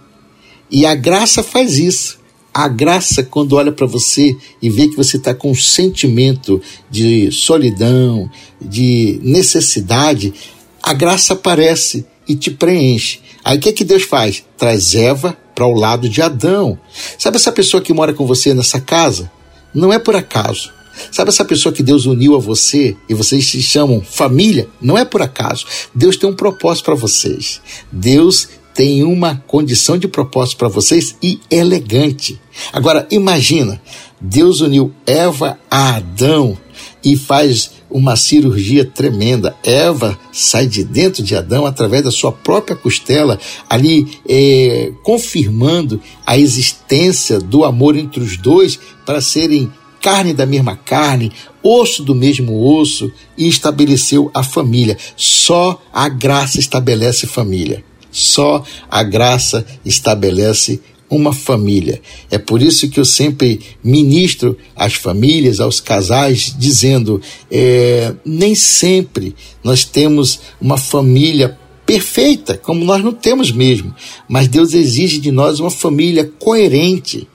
e 0.71 0.85
a 0.85 0.95
graça 0.95 1.43
faz 1.43 1.77
isso. 1.77 2.22
A 2.53 2.67
graça, 2.67 3.23
quando 3.23 3.53
olha 3.53 3.71
para 3.71 3.87
você 3.87 4.35
e 4.61 4.69
vê 4.69 4.87
que 4.87 4.95
você 4.95 5.17
está 5.17 5.33
com 5.33 5.51
um 5.51 5.55
sentimento 5.55 6.61
de 6.89 7.31
solidão, 7.31 8.29
de 8.61 9.19
necessidade, 9.23 10.33
a 10.81 10.93
graça 10.93 11.33
aparece 11.33 12.05
e 12.27 12.35
te 12.35 12.51
preenche. 12.51 13.21
Aí 13.43 13.57
o 13.57 13.59
que, 13.59 13.69
é 13.69 13.73
que 13.73 13.83
Deus 13.83 14.03
faz? 14.03 14.43
Traz 14.57 14.93
Eva 14.93 15.37
para 15.55 15.65
o 15.65 15.73
lado 15.73 16.07
de 16.07 16.21
Adão. 16.21 16.77
Sabe 17.17 17.37
essa 17.37 17.51
pessoa 17.51 17.81
que 17.81 17.93
mora 17.93 18.13
com 18.13 18.25
você 18.25 18.53
nessa 18.53 18.79
casa? 18.79 19.31
Não 19.73 19.91
é 19.91 19.99
por 19.99 20.15
acaso. 20.15 20.71
Sabe 21.11 21.29
essa 21.29 21.43
pessoa 21.43 21.73
que 21.73 21.81
Deus 21.81 22.05
uniu 22.05 22.35
a 22.35 22.39
você 22.39 22.95
e 23.09 23.13
vocês 23.13 23.47
se 23.47 23.61
chamam 23.61 24.01
família? 24.01 24.69
Não 24.79 24.97
é 24.97 25.03
por 25.03 25.21
acaso. 25.21 25.65
Deus 25.93 26.17
tem 26.17 26.29
um 26.29 26.35
propósito 26.35 26.85
para 26.85 26.95
vocês. 26.95 27.61
Deus 27.91 28.47
tem 28.73 29.03
uma 29.03 29.35
condição 29.47 29.97
de 29.97 30.07
propósito 30.07 30.57
para 30.57 30.67
vocês 30.67 31.15
e 31.21 31.39
elegante. 31.49 32.39
Agora, 32.71 33.07
imagina, 33.11 33.81
Deus 34.19 34.61
uniu 34.61 34.93
Eva 35.05 35.59
a 35.69 35.95
Adão 35.95 36.57
e 37.03 37.15
faz 37.15 37.71
uma 37.89 38.15
cirurgia 38.15 38.83
tremenda. 38.83 39.55
Eva 39.63 40.17
sai 40.31 40.65
de 40.65 40.83
dentro 40.83 41.21
de 41.21 41.35
Adão 41.35 41.65
através 41.65 42.03
da 42.03 42.11
sua 42.11 42.31
própria 42.31 42.75
costela, 42.75 43.39
ali 43.69 44.07
é, 44.27 44.91
confirmando 45.03 46.01
a 46.25 46.37
existência 46.37 47.39
do 47.39 47.63
amor 47.63 47.95
entre 47.95 48.23
os 48.23 48.37
dois 48.37 48.79
para 49.05 49.21
serem 49.21 49.71
carne 50.01 50.33
da 50.33 50.45
mesma 50.45 50.75
carne, 50.75 51.31
osso 51.61 52.03
do 52.03 52.13
mesmo 52.13 52.61
osso, 52.61 53.11
e 53.37 53.47
estabeleceu 53.47 54.29
a 54.33 54.43
família. 54.43 54.97
Só 55.15 55.81
a 55.93 56.09
graça 56.09 56.59
estabelece 56.59 57.25
família. 57.27 57.83
Só 58.13 58.63
a 58.89 59.01
graça 59.01 59.65
estabelece 59.83 60.79
uma 61.09 61.33
família. 61.33 62.01
É 62.29 62.37
por 62.37 62.61
isso 62.61 62.89
que 62.89 62.99
eu 62.99 63.05
sempre 63.05 63.59
ministro 63.83 64.57
às 64.75 64.93
famílias, 64.93 65.59
aos 65.59 65.79
casais, 65.79 66.55
dizendo: 66.57 67.19
é, 67.51 68.13
nem 68.23 68.55
sempre 68.55 69.35
nós 69.63 69.83
temos 69.83 70.39
uma 70.61 70.77
família 70.77 71.57
perfeita, 71.85 72.55
como 72.57 72.85
nós 72.85 73.03
não 73.03 73.11
temos 73.11 73.51
mesmo, 73.51 73.93
mas 74.27 74.47
Deus 74.47 74.73
exige 74.73 75.19
de 75.19 75.31
nós 75.31 75.59
uma 75.59 75.71
família 75.71 76.31
coerente. 76.39 77.27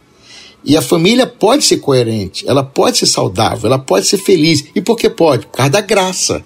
E 0.64 0.76
a 0.76 0.82
família 0.82 1.26
pode 1.26 1.64
ser 1.64 1.78
coerente, 1.78 2.44
ela 2.48 2.64
pode 2.64 2.98
ser 2.98 3.06
saudável, 3.06 3.66
ela 3.66 3.78
pode 3.78 4.06
ser 4.06 4.18
feliz. 4.18 4.64
E 4.74 4.80
por 4.80 4.96
que 4.96 5.08
pode? 5.08 5.46
Por 5.46 5.52
causa 5.52 5.72
da 5.72 5.80
graça. 5.80 6.44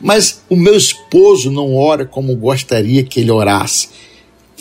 Mas 0.00 0.42
o 0.48 0.56
meu 0.56 0.76
esposo 0.76 1.50
não 1.50 1.74
ora 1.74 2.04
como 2.04 2.36
gostaria 2.36 3.04
que 3.04 3.20
ele 3.20 3.30
orasse. 3.30 3.88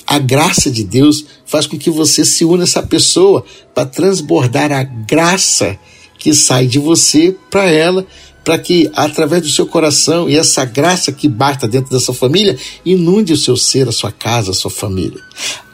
A 0.05 0.19
graça 0.19 0.69
de 0.69 0.83
Deus 0.83 1.25
faz 1.45 1.67
com 1.67 1.77
que 1.77 1.89
você 1.89 2.25
se 2.25 2.43
una 2.43 2.63
a 2.63 2.65
essa 2.65 2.83
pessoa 2.83 3.45
para 3.73 3.85
transbordar 3.85 4.71
a 4.71 4.83
graça 4.83 5.77
que 6.17 6.33
sai 6.33 6.67
de 6.67 6.79
você 6.79 7.35
para 7.49 7.69
ela 7.69 8.05
para 8.43 8.57
que, 8.57 8.89
através 8.93 9.41
do 9.43 9.49
seu 9.49 9.65
coração 9.65 10.29
e 10.29 10.35
essa 10.35 10.65
graça 10.65 11.11
que 11.11 11.27
basta 11.27 11.67
dentro 11.67 11.91
dessa 11.91 12.13
família, 12.13 12.57
inunde 12.83 13.33
o 13.33 13.37
seu 13.37 13.55
ser, 13.55 13.87
a 13.87 13.91
sua 13.91 14.11
casa, 14.11 14.51
a 14.51 14.53
sua 14.53 14.71
família. 14.71 15.19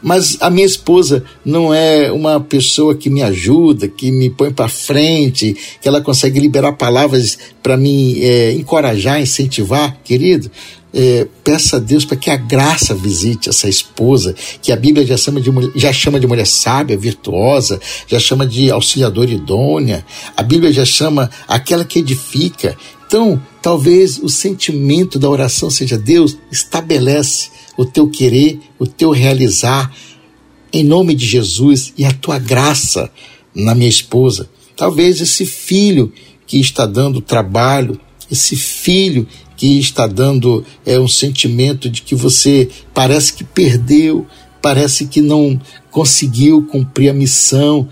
Mas 0.01 0.38
a 0.41 0.50
minha 0.50 0.65
esposa 0.65 1.24
não 1.43 1.74
é 1.74 2.12
uma 2.12 2.39
pessoa 2.39 2.95
que 2.95 3.09
me 3.09 3.24
ajuda, 3.24 3.88
que 3.88 4.12
me 4.12 4.29
põe 4.29 4.51
para 4.51 4.67
frente, 4.67 5.55
que 5.81 5.88
ela 5.88 6.01
consegue 6.01 6.39
liberar 6.39 6.74
palavras 6.74 7.38
para 7.63 7.77
me 7.77 8.21
é, 8.21 8.51
encorajar, 8.51 9.21
incentivar, 9.21 9.97
querido 10.03 10.51
é, 10.99 11.27
peça 11.43 11.77
a 11.77 11.79
Deus 11.79 12.05
para 12.05 12.17
que 12.17 12.31
a 12.31 12.35
graça 12.35 12.95
visite 12.95 13.49
essa 13.49 13.69
esposa, 13.69 14.33
que 14.59 14.71
a 14.71 14.75
Bíblia 14.75 15.05
já 15.05 15.15
chama, 15.15 15.39
de, 15.39 15.51
já 15.75 15.93
chama 15.93 16.19
de 16.19 16.25
mulher 16.25 16.47
sábia, 16.47 16.97
virtuosa, 16.97 17.79
já 18.07 18.19
chama 18.19 18.47
de 18.47 18.71
auxiliadora 18.71 19.29
idônea, 19.29 20.03
a 20.35 20.41
Bíblia 20.41 20.73
já 20.73 20.83
chama 20.83 21.29
aquela 21.47 21.85
que 21.85 21.99
edifica. 21.99 22.75
Então, 23.05 23.39
talvez 23.61 24.17
o 24.17 24.27
sentimento 24.27 25.19
da 25.19 25.29
oração 25.29 25.69
seja: 25.69 25.99
Deus, 25.99 26.36
estabelece 26.51 27.51
o 27.77 27.86
teu 27.86 28.10
querer, 28.10 28.60
o 28.79 28.88
teu 28.88 29.12
realizar, 29.12 29.93
em 30.73 30.83
nome 30.83 31.13
de 31.13 31.27
Jesus 31.27 31.93
e 31.95 32.05
a 32.05 32.12
tua 32.12 32.39
graça 32.39 33.12
na 33.53 33.75
minha 33.75 33.88
esposa. 33.88 34.49
Talvez 34.75 35.21
esse 35.21 35.45
filho 35.45 36.12
que 36.47 36.60
está 36.60 36.88
dando 36.88 37.21
trabalho, 37.21 37.99
esse 38.31 38.55
filho 38.55 39.27
que 39.58 39.80
está 39.80 40.06
dando 40.06 40.63
é, 40.86 41.00
um 41.00 41.08
sentimento 41.08 41.89
de 41.89 42.04
que 42.04 42.13
você 42.13 42.70
parece 42.93 43.34
que 43.34 43.43
perdeu, 43.43 44.26
parece 44.62 45.08
que 45.08 45.20
não 45.20 45.60
conseguiu 45.89 46.65
cumprir 46.67 47.10
a 47.10 47.13
missão. 47.13 47.89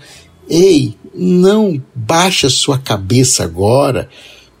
Ei, 0.48 0.94
não 1.12 1.82
baixe 1.92 2.46
a 2.46 2.50
sua 2.50 2.78
cabeça 2.78 3.42
agora, 3.42 4.08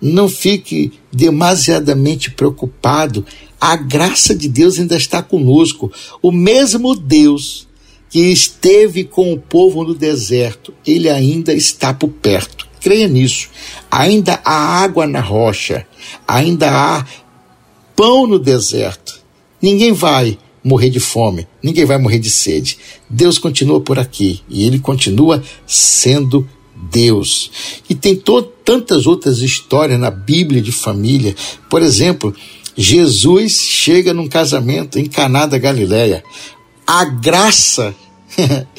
não 0.02 0.28
fique 0.28 0.92
demasiadamente 1.12 2.32
preocupado. 2.32 3.24
A 3.60 3.76
graça 3.76 4.34
de 4.34 4.48
Deus 4.48 4.78
ainda 4.78 4.96
está 4.96 5.22
conosco. 5.22 5.90
O 6.20 6.32
mesmo 6.32 6.96
Deus 6.96 7.68
que 8.10 8.20
esteve 8.20 9.04
com 9.04 9.32
o 9.32 9.38
povo 9.38 9.84
no 9.84 9.94
deserto, 9.94 10.74
ele 10.86 11.08
ainda 11.08 11.52
está 11.52 11.94
por 11.94 12.08
perto 12.08 12.66
creia 12.86 13.08
nisso. 13.08 13.48
Ainda 13.90 14.40
há 14.44 14.80
água 14.80 15.08
na 15.08 15.18
rocha, 15.20 15.84
ainda 16.28 16.70
há 16.70 17.04
pão 17.96 18.28
no 18.28 18.38
deserto. 18.38 19.20
Ninguém 19.60 19.92
vai 19.92 20.38
morrer 20.62 20.88
de 20.88 21.00
fome, 21.00 21.48
ninguém 21.60 21.84
vai 21.84 21.98
morrer 21.98 22.20
de 22.20 22.30
sede. 22.30 22.78
Deus 23.10 23.38
continua 23.38 23.80
por 23.80 23.98
aqui 23.98 24.40
e 24.48 24.64
ele 24.64 24.78
continua 24.78 25.42
sendo 25.66 26.48
Deus. 26.92 27.50
E 27.90 27.94
tem 27.96 28.22
tantas 28.64 29.04
outras 29.04 29.38
histórias 29.38 29.98
na 29.98 30.10
Bíblia 30.12 30.62
de 30.62 30.70
família. 30.70 31.34
Por 31.68 31.82
exemplo, 31.82 32.32
Jesus 32.76 33.54
chega 33.62 34.14
num 34.14 34.28
casamento 34.28 34.96
em 34.96 35.06
Caná 35.06 35.44
da 35.44 35.58
Galileia. 35.58 36.22
A 36.86 37.04
graça 37.04 37.92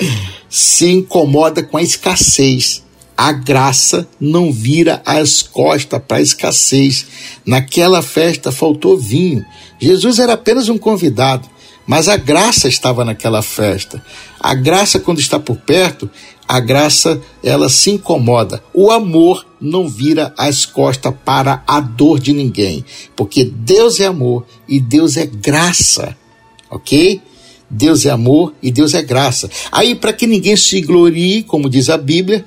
se 0.49 0.87
incomoda 0.87 1.61
com 1.61 1.75
a 1.75 1.83
escassez 1.83 2.86
a 3.17 3.31
graça 3.31 4.07
não 4.19 4.53
vira 4.53 5.01
as 5.03 5.41
costas 5.41 5.99
para 6.07 6.17
a 6.17 6.21
escassez. 6.21 7.07
Naquela 7.43 8.03
festa 8.03 8.51
faltou 8.51 8.95
vinho. 8.95 9.43
Jesus 9.81 10.19
era 10.19 10.33
apenas 10.33 10.69
um 10.69 10.77
convidado, 10.77 11.49
mas 11.87 12.07
a 12.07 12.15
graça 12.15 12.67
estava 12.67 13.03
naquela 13.03 13.41
festa. 13.41 14.03
A 14.39 14.53
graça, 14.53 14.99
quando 14.99 15.19
está 15.19 15.39
por 15.39 15.57
perto, 15.57 16.07
a 16.47 16.59
graça 16.59 17.19
ela 17.43 17.69
se 17.69 17.89
incomoda. 17.89 18.63
O 18.71 18.91
amor 18.91 19.47
não 19.59 19.89
vira 19.89 20.31
as 20.37 20.65
costas 20.65 21.13
para 21.25 21.63
a 21.65 21.79
dor 21.79 22.19
de 22.19 22.33
ninguém, 22.33 22.85
porque 23.15 23.43
Deus 23.43 23.99
é 23.99 24.05
amor 24.05 24.45
e 24.67 24.79
Deus 24.79 25.17
é 25.17 25.25
graça, 25.25 26.15
ok? 26.69 27.19
Deus 27.69 28.05
é 28.05 28.11
amor 28.11 28.53
e 28.61 28.71
Deus 28.71 28.93
é 28.93 29.01
graça. 29.01 29.49
Aí, 29.71 29.95
para 29.95 30.13
que 30.13 30.27
ninguém 30.27 30.55
se 30.55 30.79
glorie, 30.81 31.43
como 31.43 31.69
diz 31.69 31.89
a 31.89 31.97
Bíblia, 31.97 32.45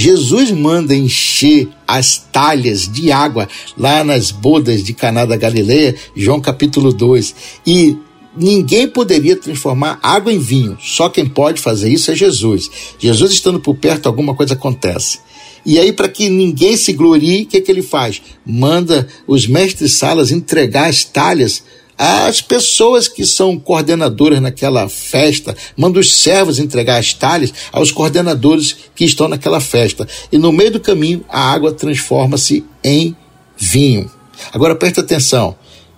Jesus 0.00 0.50
manda 0.50 0.96
encher 0.96 1.68
as 1.86 2.16
talhas 2.16 2.90
de 2.90 3.12
água 3.12 3.46
lá 3.76 4.02
nas 4.02 4.30
bodas 4.30 4.82
de 4.82 4.94
Caná 4.94 5.26
da 5.26 5.36
Galileia, 5.36 5.94
João 6.16 6.40
capítulo 6.40 6.90
2. 6.90 7.34
E 7.66 7.98
ninguém 8.34 8.88
poderia 8.88 9.36
transformar 9.36 10.00
água 10.02 10.32
em 10.32 10.38
vinho. 10.38 10.78
Só 10.80 11.10
quem 11.10 11.26
pode 11.26 11.60
fazer 11.60 11.90
isso 11.90 12.10
é 12.10 12.16
Jesus. 12.16 12.70
Jesus 12.98 13.32
estando 13.32 13.60
por 13.60 13.74
perto, 13.74 14.06
alguma 14.06 14.34
coisa 14.34 14.54
acontece. 14.54 15.18
E 15.66 15.78
aí, 15.78 15.92
para 15.92 16.08
que 16.08 16.30
ninguém 16.30 16.78
se 16.78 16.94
glorie, 16.94 17.42
o 17.42 17.46
que, 17.46 17.60
que 17.60 17.70
ele 17.70 17.82
faz? 17.82 18.22
Manda 18.46 19.06
os 19.26 19.46
mestres 19.46 19.98
salas 19.98 20.30
entregar 20.30 20.88
as 20.88 21.04
talhas 21.04 21.62
as 22.02 22.40
pessoas 22.40 23.08
que 23.08 23.26
são 23.26 23.58
coordenadoras 23.58 24.40
naquela 24.40 24.88
festa, 24.88 25.54
manda 25.76 26.00
os 26.00 26.14
servos 26.14 26.58
entregar 26.58 26.96
as 26.96 27.12
talhas 27.12 27.52
aos 27.70 27.92
coordenadores 27.92 28.74
que 28.94 29.04
estão 29.04 29.28
naquela 29.28 29.60
festa. 29.60 30.08
E 30.32 30.38
no 30.38 30.50
meio 30.50 30.70
do 30.70 30.80
caminho, 30.80 31.22
a 31.28 31.52
água 31.52 31.74
transforma-se 31.74 32.64
em 32.82 33.14
vinho. 33.54 34.10
Agora 34.50 34.74
presta 34.74 35.02
atenção: 35.02 35.54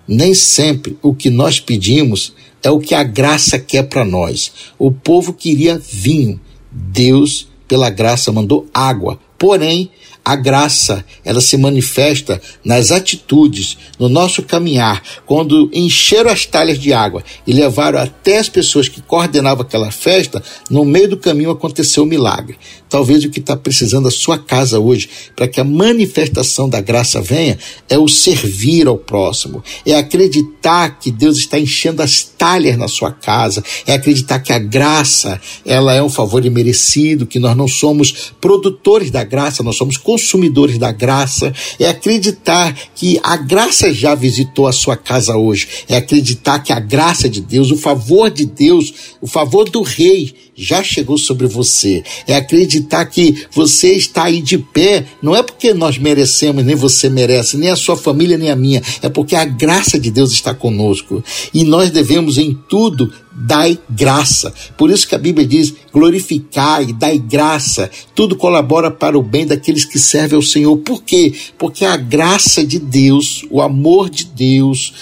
nem 0.08 0.34
sempre 0.34 0.98
o 1.00 1.14
que 1.14 1.30
nós 1.30 1.60
pedimos 1.60 2.32
é 2.64 2.70
o 2.70 2.80
que 2.80 2.96
a 2.96 3.04
graça 3.04 3.56
quer 3.56 3.84
para 3.84 4.04
nós. 4.04 4.52
O 4.76 4.90
povo 4.90 5.32
queria 5.32 5.78
vinho, 5.78 6.40
Deus, 6.68 7.46
pela 7.68 7.90
graça, 7.90 8.32
mandou 8.32 8.66
água. 8.74 9.20
Porém, 9.38 9.88
A 10.24 10.36
graça, 10.36 11.04
ela 11.24 11.40
se 11.40 11.56
manifesta 11.56 12.40
nas 12.64 12.92
atitudes, 12.92 13.76
no 13.98 14.08
nosso 14.08 14.42
caminhar, 14.44 15.02
quando 15.26 15.68
encheram 15.72 16.30
as 16.30 16.46
talhas 16.46 16.78
de 16.78 16.92
água 16.92 17.24
e 17.44 17.52
levaram 17.52 17.98
até 17.98 18.38
as 18.38 18.48
pessoas 18.48 18.88
que 18.88 19.02
coordenavam 19.02 19.62
aquela 19.62 19.90
festa, 19.90 20.40
no 20.70 20.84
meio 20.84 21.08
do 21.08 21.16
caminho 21.16 21.50
aconteceu 21.50 22.04
o 22.04 22.06
um 22.06 22.08
milagre. 22.08 22.56
Talvez 22.88 23.24
o 23.24 23.30
que 23.30 23.40
está 23.40 23.56
precisando 23.56 24.06
a 24.06 24.12
sua 24.12 24.38
casa 24.38 24.78
hoje, 24.78 25.08
para 25.34 25.48
que 25.48 25.60
a 25.60 25.64
manifestação 25.64 26.68
da 26.68 26.80
graça 26.80 27.20
venha, 27.20 27.58
é 27.88 27.98
o 27.98 28.06
servir 28.06 28.86
ao 28.86 28.98
próximo, 28.98 29.64
é 29.84 29.96
acreditar 29.96 31.00
que 31.00 31.10
Deus 31.10 31.38
está 31.38 31.58
enchendo 31.58 32.02
as 32.02 32.22
talhas 32.22 32.76
na 32.76 32.86
sua 32.86 33.10
casa, 33.10 33.64
é 33.86 33.94
acreditar 33.94 34.38
que 34.38 34.52
a 34.52 34.58
graça 34.58 35.40
ela 35.64 35.94
é 35.94 36.02
um 36.02 36.10
favor 36.10 36.44
imerecido, 36.44 37.26
que 37.26 37.38
nós 37.38 37.56
não 37.56 37.66
somos 37.66 38.32
produtores 38.40 39.10
da 39.10 39.24
graça, 39.24 39.62
nós 39.62 39.76
somos 39.76 39.96
consumidores 40.12 40.76
da 40.76 40.92
graça, 40.92 41.54
é 41.78 41.88
acreditar 41.88 42.76
que 42.94 43.18
a 43.22 43.34
graça 43.34 43.92
já 43.94 44.14
visitou 44.14 44.66
a 44.66 44.72
sua 44.72 44.94
casa 44.94 45.38
hoje, 45.38 45.66
é 45.88 45.96
acreditar 45.96 46.58
que 46.58 46.70
a 46.70 46.78
graça 46.78 47.30
de 47.30 47.40
Deus, 47.40 47.70
o 47.70 47.76
favor 47.78 48.30
de 48.30 48.44
Deus, 48.44 48.92
o 49.22 49.26
favor 49.26 49.70
do 49.70 49.80
Rei 49.80 50.51
já 50.54 50.82
chegou 50.82 51.16
sobre 51.16 51.46
você. 51.46 52.02
É 52.26 52.34
acreditar 52.34 53.04
que 53.06 53.46
você 53.50 53.92
está 53.92 54.24
aí 54.24 54.40
de 54.40 54.58
pé, 54.58 55.06
não 55.22 55.34
é 55.34 55.42
porque 55.42 55.72
nós 55.72 55.98
merecemos, 55.98 56.64
nem 56.64 56.76
você 56.76 57.08
merece, 57.08 57.56
nem 57.56 57.70
a 57.70 57.76
sua 57.76 57.96
família, 57.96 58.36
nem 58.36 58.50
a 58.50 58.56
minha, 58.56 58.82
é 59.00 59.08
porque 59.08 59.34
a 59.34 59.44
graça 59.44 59.98
de 59.98 60.10
Deus 60.10 60.32
está 60.32 60.54
conosco. 60.54 61.22
E 61.52 61.64
nós 61.64 61.90
devemos 61.90 62.38
em 62.38 62.56
tudo 62.68 63.12
dai 63.34 63.78
graça. 63.88 64.52
Por 64.76 64.90
isso 64.90 65.08
que 65.08 65.14
a 65.14 65.18
Bíblia 65.18 65.46
diz: 65.46 65.74
glorificai, 65.92 66.92
dai 66.92 67.18
graça. 67.18 67.90
Tudo 68.14 68.36
colabora 68.36 68.90
para 68.90 69.18
o 69.18 69.22
bem 69.22 69.46
daqueles 69.46 69.84
que 69.84 69.98
servem 69.98 70.36
ao 70.36 70.42
Senhor. 70.42 70.76
Por 70.78 71.02
quê? 71.02 71.32
Porque 71.58 71.84
a 71.84 71.96
graça 71.96 72.64
de 72.64 72.78
Deus, 72.78 73.44
o 73.50 73.62
amor 73.62 74.10
de 74.10 74.24
Deus, 74.24 74.92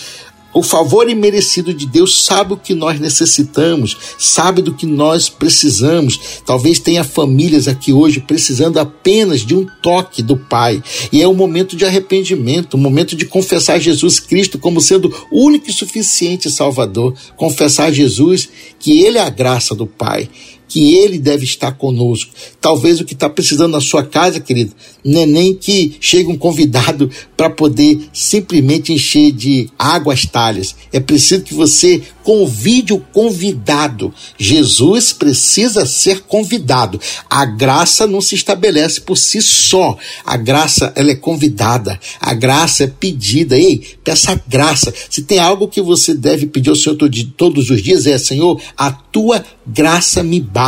o 0.53 0.63
favor 0.63 1.09
imerecido 1.09 1.73
de 1.73 1.87
Deus 1.87 2.25
sabe 2.25 2.55
o 2.55 2.57
que 2.57 2.75
nós 2.75 2.99
necessitamos, 2.99 3.97
sabe 4.19 4.63
do 4.63 4.75
que 4.75 4.87
nós 4.87 5.29
precisamos. 5.29 6.19
Talvez 6.45 6.79
tenha 6.79 7.05
famílias 7.05 7.69
aqui 7.69 7.93
hoje 7.93 8.21
precisando 8.21 8.79
apenas 8.79 9.41
de 9.41 9.55
um 9.55 9.67
toque 9.81 10.23
do 10.23 10.37
Pai. 10.37 10.83
E 11.13 11.23
é 11.23 11.29
um 11.29 11.35
momento 11.35 11.77
de 11.77 11.85
arrependimento, 11.85 12.77
um 12.77 12.81
momento 12.81 13.15
de 13.15 13.27
confessar 13.27 13.79
Jesus 13.79 14.19
Cristo 14.19 14.59
como 14.59 14.81
sendo 14.81 15.15
o 15.31 15.45
único 15.45 15.71
e 15.71 15.73
suficiente 15.73 16.51
Salvador. 16.51 17.15
Confessar 17.37 17.93
Jesus 17.93 18.49
que 18.79 19.03
Ele 19.03 19.19
é 19.19 19.23
a 19.23 19.31
graça 19.31 19.75
do 19.75 19.87
Pai 19.87 20.29
que 20.71 20.95
Ele 20.95 21.19
deve 21.19 21.45
estar 21.45 21.73
conosco. 21.73 22.33
Talvez 22.61 23.01
o 23.01 23.05
que 23.05 23.13
está 23.13 23.29
precisando 23.29 23.73
na 23.73 23.81
sua 23.81 24.05
casa, 24.05 24.39
querido, 24.39 24.73
não 25.05 25.23
é 25.23 25.27
nem 25.27 25.53
que 25.53 25.97
chegue 26.01 26.31
um 26.31 26.39
convidado 26.39 27.11
para 27.37 27.51
poder 27.51 28.09
simplesmente 28.13 28.93
encher 28.93 29.33
de 29.33 29.69
água 29.77 30.15
as 30.15 30.25
talhas. 30.25 30.77
É 30.93 31.01
preciso 31.01 31.43
que 31.43 31.55
você 31.55 32.01
convide 32.23 32.93
o 32.93 33.01
convidado. 33.01 34.15
Jesus 34.39 35.13
precisa 35.13 35.85
ser 35.85 36.21
convidado. 36.21 37.01
A 37.29 37.45
graça 37.45 38.07
não 38.07 38.21
se 38.21 38.37
estabelece 38.37 39.01
por 39.01 39.17
si 39.17 39.43
só. 39.43 39.99
A 40.25 40.37
graça, 40.37 40.93
ela 40.95 41.11
é 41.11 41.17
convidada. 41.17 41.99
A 42.21 42.33
graça 42.33 42.85
é 42.85 42.87
pedida. 42.87 43.59
Ei, 43.59 43.83
peça 44.05 44.41
graça. 44.47 44.95
Se 45.09 45.23
tem 45.23 45.41
algo 45.41 45.67
que 45.67 45.83
você 45.83 46.15
deve 46.15 46.47
pedir 46.47 46.71
ao 46.71 46.77
Senhor 46.77 46.97
todos 47.37 47.71
os 47.71 47.83
dias, 47.83 48.07
é: 48.07 48.17
Senhor, 48.19 48.61
a 48.77 48.93
tua 48.93 49.45
graça 49.67 50.23
me 50.23 50.39
basta. 50.39 50.60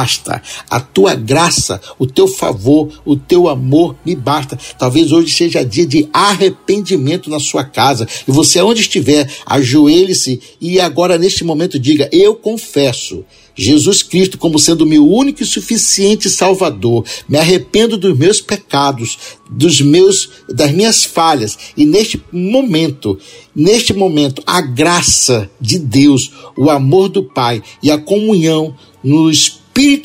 A 0.71 0.81
tua 0.81 1.15
graça, 1.15 1.79
o 1.99 2.07
teu 2.07 2.27
favor, 2.27 2.89
o 3.05 3.15
teu 3.15 3.47
amor 3.47 3.95
me 4.07 4.17
basta. 4.17 4.59
Talvez 4.79 5.13
hoje 5.13 5.35
seja 5.35 5.65
dia 5.65 5.87
de 5.87 6.09
arrependimento 6.13 7.29
na 7.29 7.39
sua 7.39 7.63
casa. 7.63 8.09
E 8.27 8.33
você, 8.33 8.63
onde 8.63 8.81
estiver, 8.81 9.31
ajoelhe-se 9.45 10.41
e 10.59 10.81
agora, 10.81 11.19
neste 11.19 11.45
momento, 11.45 11.79
diga: 11.79 12.09
Eu 12.11 12.35
confesso. 12.35 13.25
Jesus 13.55 14.03
Cristo 14.03 14.39
como 14.39 14.59
sendo 14.59 14.87
meu 14.87 15.07
único 15.07 15.43
e 15.43 15.47
suficiente 15.47 16.31
Salvador. 16.31 17.05
Me 17.29 17.37
arrependo 17.37 17.99
dos 17.99 18.17
meus 18.17 18.41
pecados, 18.41 19.19
dos 19.51 19.79
meus 19.83 20.31
das 20.49 20.73
minhas 20.73 21.05
falhas 21.05 21.59
e 21.77 21.85
neste 21.85 22.23
momento, 22.33 23.19
neste 23.55 23.93
momento, 23.93 24.43
a 24.47 24.63
graça 24.63 25.51
de 25.61 25.79
Deus, 25.79 26.33
o 26.57 26.71
amor 26.71 27.11
do 27.11 27.23
Pai 27.23 27.63
e 27.83 27.91
a 27.91 27.99
comunhão 27.99 28.75
no 29.05 29.31
Espírito 29.31 29.62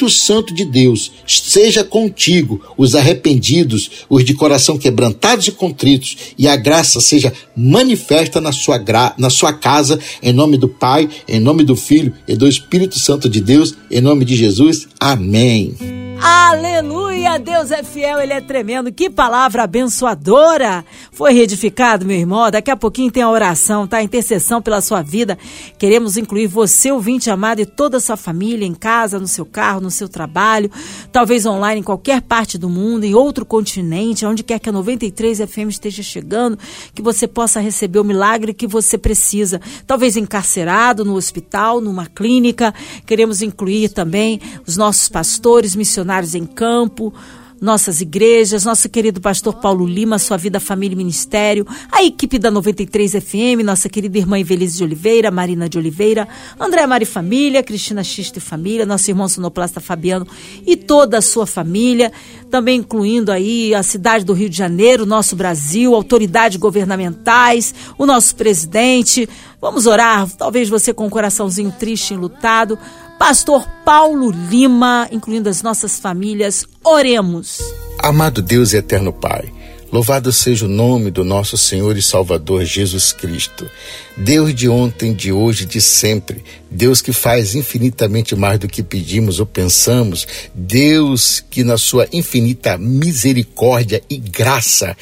Santo 0.10 0.54
de 0.54 0.66
Deus 0.66 1.12
seja 1.28 1.84
contigo, 1.84 2.62
os 2.78 2.96
arrependidos, 2.96 3.90
os 4.10 4.24
de 4.24 4.34
coração 4.34 4.78
quebrantados 4.78 5.48
e 5.48 5.52
contritos, 5.52 6.18
e 6.38 6.48
a 6.48 6.56
graça 6.56 7.00
seja 7.00 7.34
manifesta 7.56 8.40
na 8.42 8.52
sua, 8.52 8.78
gra 8.78 9.14
na 9.18 9.30
sua 9.30 9.54
casa, 9.54 10.00
em 10.22 10.34
nome 10.34 10.58
do 10.58 10.68
Pai, 10.68 11.10
em 11.28 11.40
nome 11.40 11.64
do 11.64 11.76
Filho 11.76 12.14
e 12.28 12.36
do 12.36 12.48
Espírito 12.48 12.98
Santo 13.00 13.30
de 13.30 13.42
Deus, 13.42 13.76
em 13.90 14.02
nome 14.02 14.26
de 14.26 14.36
Jesus. 14.36 14.88
Amém. 15.00 16.07
Aleluia! 16.20 17.38
Deus 17.38 17.70
é 17.70 17.84
fiel, 17.84 18.20
Ele 18.20 18.34
é 18.34 18.42
tremendo. 18.42 18.92
Que 18.92 19.08
palavra 19.08 19.64
abençoadora! 19.64 20.84
Foi 21.12 21.32
reedificado, 21.32 22.06
meu 22.06 22.18
irmão. 22.18 22.50
Daqui 22.50 22.72
a 22.72 22.76
pouquinho 22.76 23.12
tem 23.12 23.22
a 23.22 23.30
oração, 23.30 23.86
tá? 23.86 23.98
A 23.98 24.04
intercessão 24.04 24.60
pela 24.60 24.82
sua 24.82 25.04
vida. 25.04 25.38
Queremos 25.78 26.18
incluir 26.18 26.48
você, 26.48 26.92
ouvinte 26.92 27.30
amado, 27.30 27.60
e 27.60 27.66
toda 27.66 27.98
a 27.98 28.00
sua 28.00 28.18
família, 28.18 28.66
em 28.66 28.74
casa, 28.74 29.20
no 29.20 29.28
seu 29.28 29.46
carro, 29.46 29.80
no 29.80 29.92
seu 29.92 30.10
trabalho, 30.10 30.72
talvez 31.12 31.46
online, 31.46 31.82
em 31.82 31.84
qualquer 31.84 32.22
parte 32.22 32.58
do 32.58 32.68
mundo, 32.68 33.04
em 33.04 33.14
outro 33.14 33.46
continente, 33.46 34.26
onde 34.26 34.44
quer 34.44 34.60
que 34.60 34.70
a 34.70 34.72
93 34.72 35.40
FM 35.40 35.70
esteja 35.70 36.02
chegando, 36.02 36.58
que 36.96 37.02
você 37.02 37.28
possa 37.28 37.60
receber 37.60 38.00
o 38.00 38.04
milagre 38.04 38.54
que 38.54 38.66
você 38.66 38.98
precisa. 38.98 39.62
Talvez 39.86 40.18
encarcerado, 40.18 41.06
no 41.06 41.16
hospital, 41.16 41.80
numa 41.80 42.08
clínica. 42.08 42.74
Queremos 43.06 43.44
incluir 43.44 43.90
também 43.90 44.42
os 44.66 44.78
nossos 44.78 45.10
pastores, 45.10 45.76
missionários 45.76 46.07
missionários 46.08 46.34
em 46.34 46.46
campo, 46.46 47.14
nossas 47.60 48.02
igrejas, 48.02 48.64
nosso 48.64 48.88
querido 48.88 49.20
pastor 49.20 49.56
Paulo 49.56 49.86
Lima, 49.86 50.20
sua 50.20 50.38
vida, 50.38 50.60
família 50.60 50.94
e 50.94 50.98
ministério, 50.98 51.66
a 51.92 52.04
equipe 52.04 52.38
da 52.38 52.52
93 52.52 53.14
FM, 53.14 53.64
nossa 53.66 53.90
querida 53.90 54.18
irmã 54.18 54.40
Evelise 54.40 54.78
de 54.78 54.84
Oliveira, 54.84 55.32
Marina 55.32 55.68
de 55.68 55.78
Oliveira, 55.78 56.28
André 56.60 56.86
Mari 56.86 57.06
Família, 57.06 57.64
Cristina 57.64 58.04
Xista 58.04 58.38
e 58.38 58.42
Família, 58.42 58.86
nosso 58.86 59.10
irmão 59.10 59.28
sonoplasta 59.28 59.82
Fabiano 59.82 60.26
e 60.66 60.78
toda 60.78 61.18
a 61.18 61.22
sua 61.22 61.48
família, 61.48 62.12
também 62.50 62.80
incluindo 62.80 63.32
aí 63.32 63.74
a 63.74 63.82
cidade 63.82 64.24
do 64.24 64.34
Rio 64.34 64.50
de 64.50 64.58
Janeiro, 64.58 65.06
nosso 65.06 65.36
Brasil, 65.36 65.96
autoridades 65.96 66.58
governamentais, 66.58 67.74
o 67.98 68.06
nosso 68.06 68.36
presidente. 68.36 69.28
Vamos 69.60 69.88
orar, 69.88 70.30
talvez 70.38 70.70
você 70.70 70.94
com 70.94 71.08
um 71.08 71.10
coraçãozinho 71.10 71.74
triste, 71.78 72.14
enlutado, 72.14 72.78
Pastor 73.18 73.68
Paulo 73.84 74.30
Lima, 74.30 75.08
incluindo 75.12 75.50
as 75.50 75.64
nossas 75.64 76.00
famílias, 76.00 76.66
oremos. 76.84 77.60
Amado 77.98 78.44
Deus 78.44 78.74
e 78.74 78.78
eterno 78.78 79.12
Pai, 79.12 79.52
louvado 79.92 80.32
seja 80.32 80.66
o 80.66 80.70
nome 80.70 81.10
do 81.10 81.24
nosso 81.26 81.58
Senhor 81.58 81.98
e 81.98 82.02
Salvador 82.02 82.64
Jesus 82.64 83.12
Cristo. 83.12 83.68
Deus 84.16 84.54
de 84.54 84.70
ontem, 84.70 85.14
de 85.14 85.32
hoje, 85.32 85.66
de 85.66 85.82
sempre. 85.82 86.44
Deus 86.70 87.02
que 87.02 87.12
faz 87.12 87.56
infinitamente 87.56 88.36
mais 88.36 88.60
do 88.60 88.68
que 88.68 88.84
pedimos 88.84 89.40
ou 89.40 89.48
pensamos. 89.48 90.28
Deus 90.54 91.44
que, 91.50 91.64
na 91.64 91.78
sua 91.78 92.08
infinita 92.14 92.78
misericórdia 92.78 94.02
e 94.08 94.18
graça, 94.18 94.96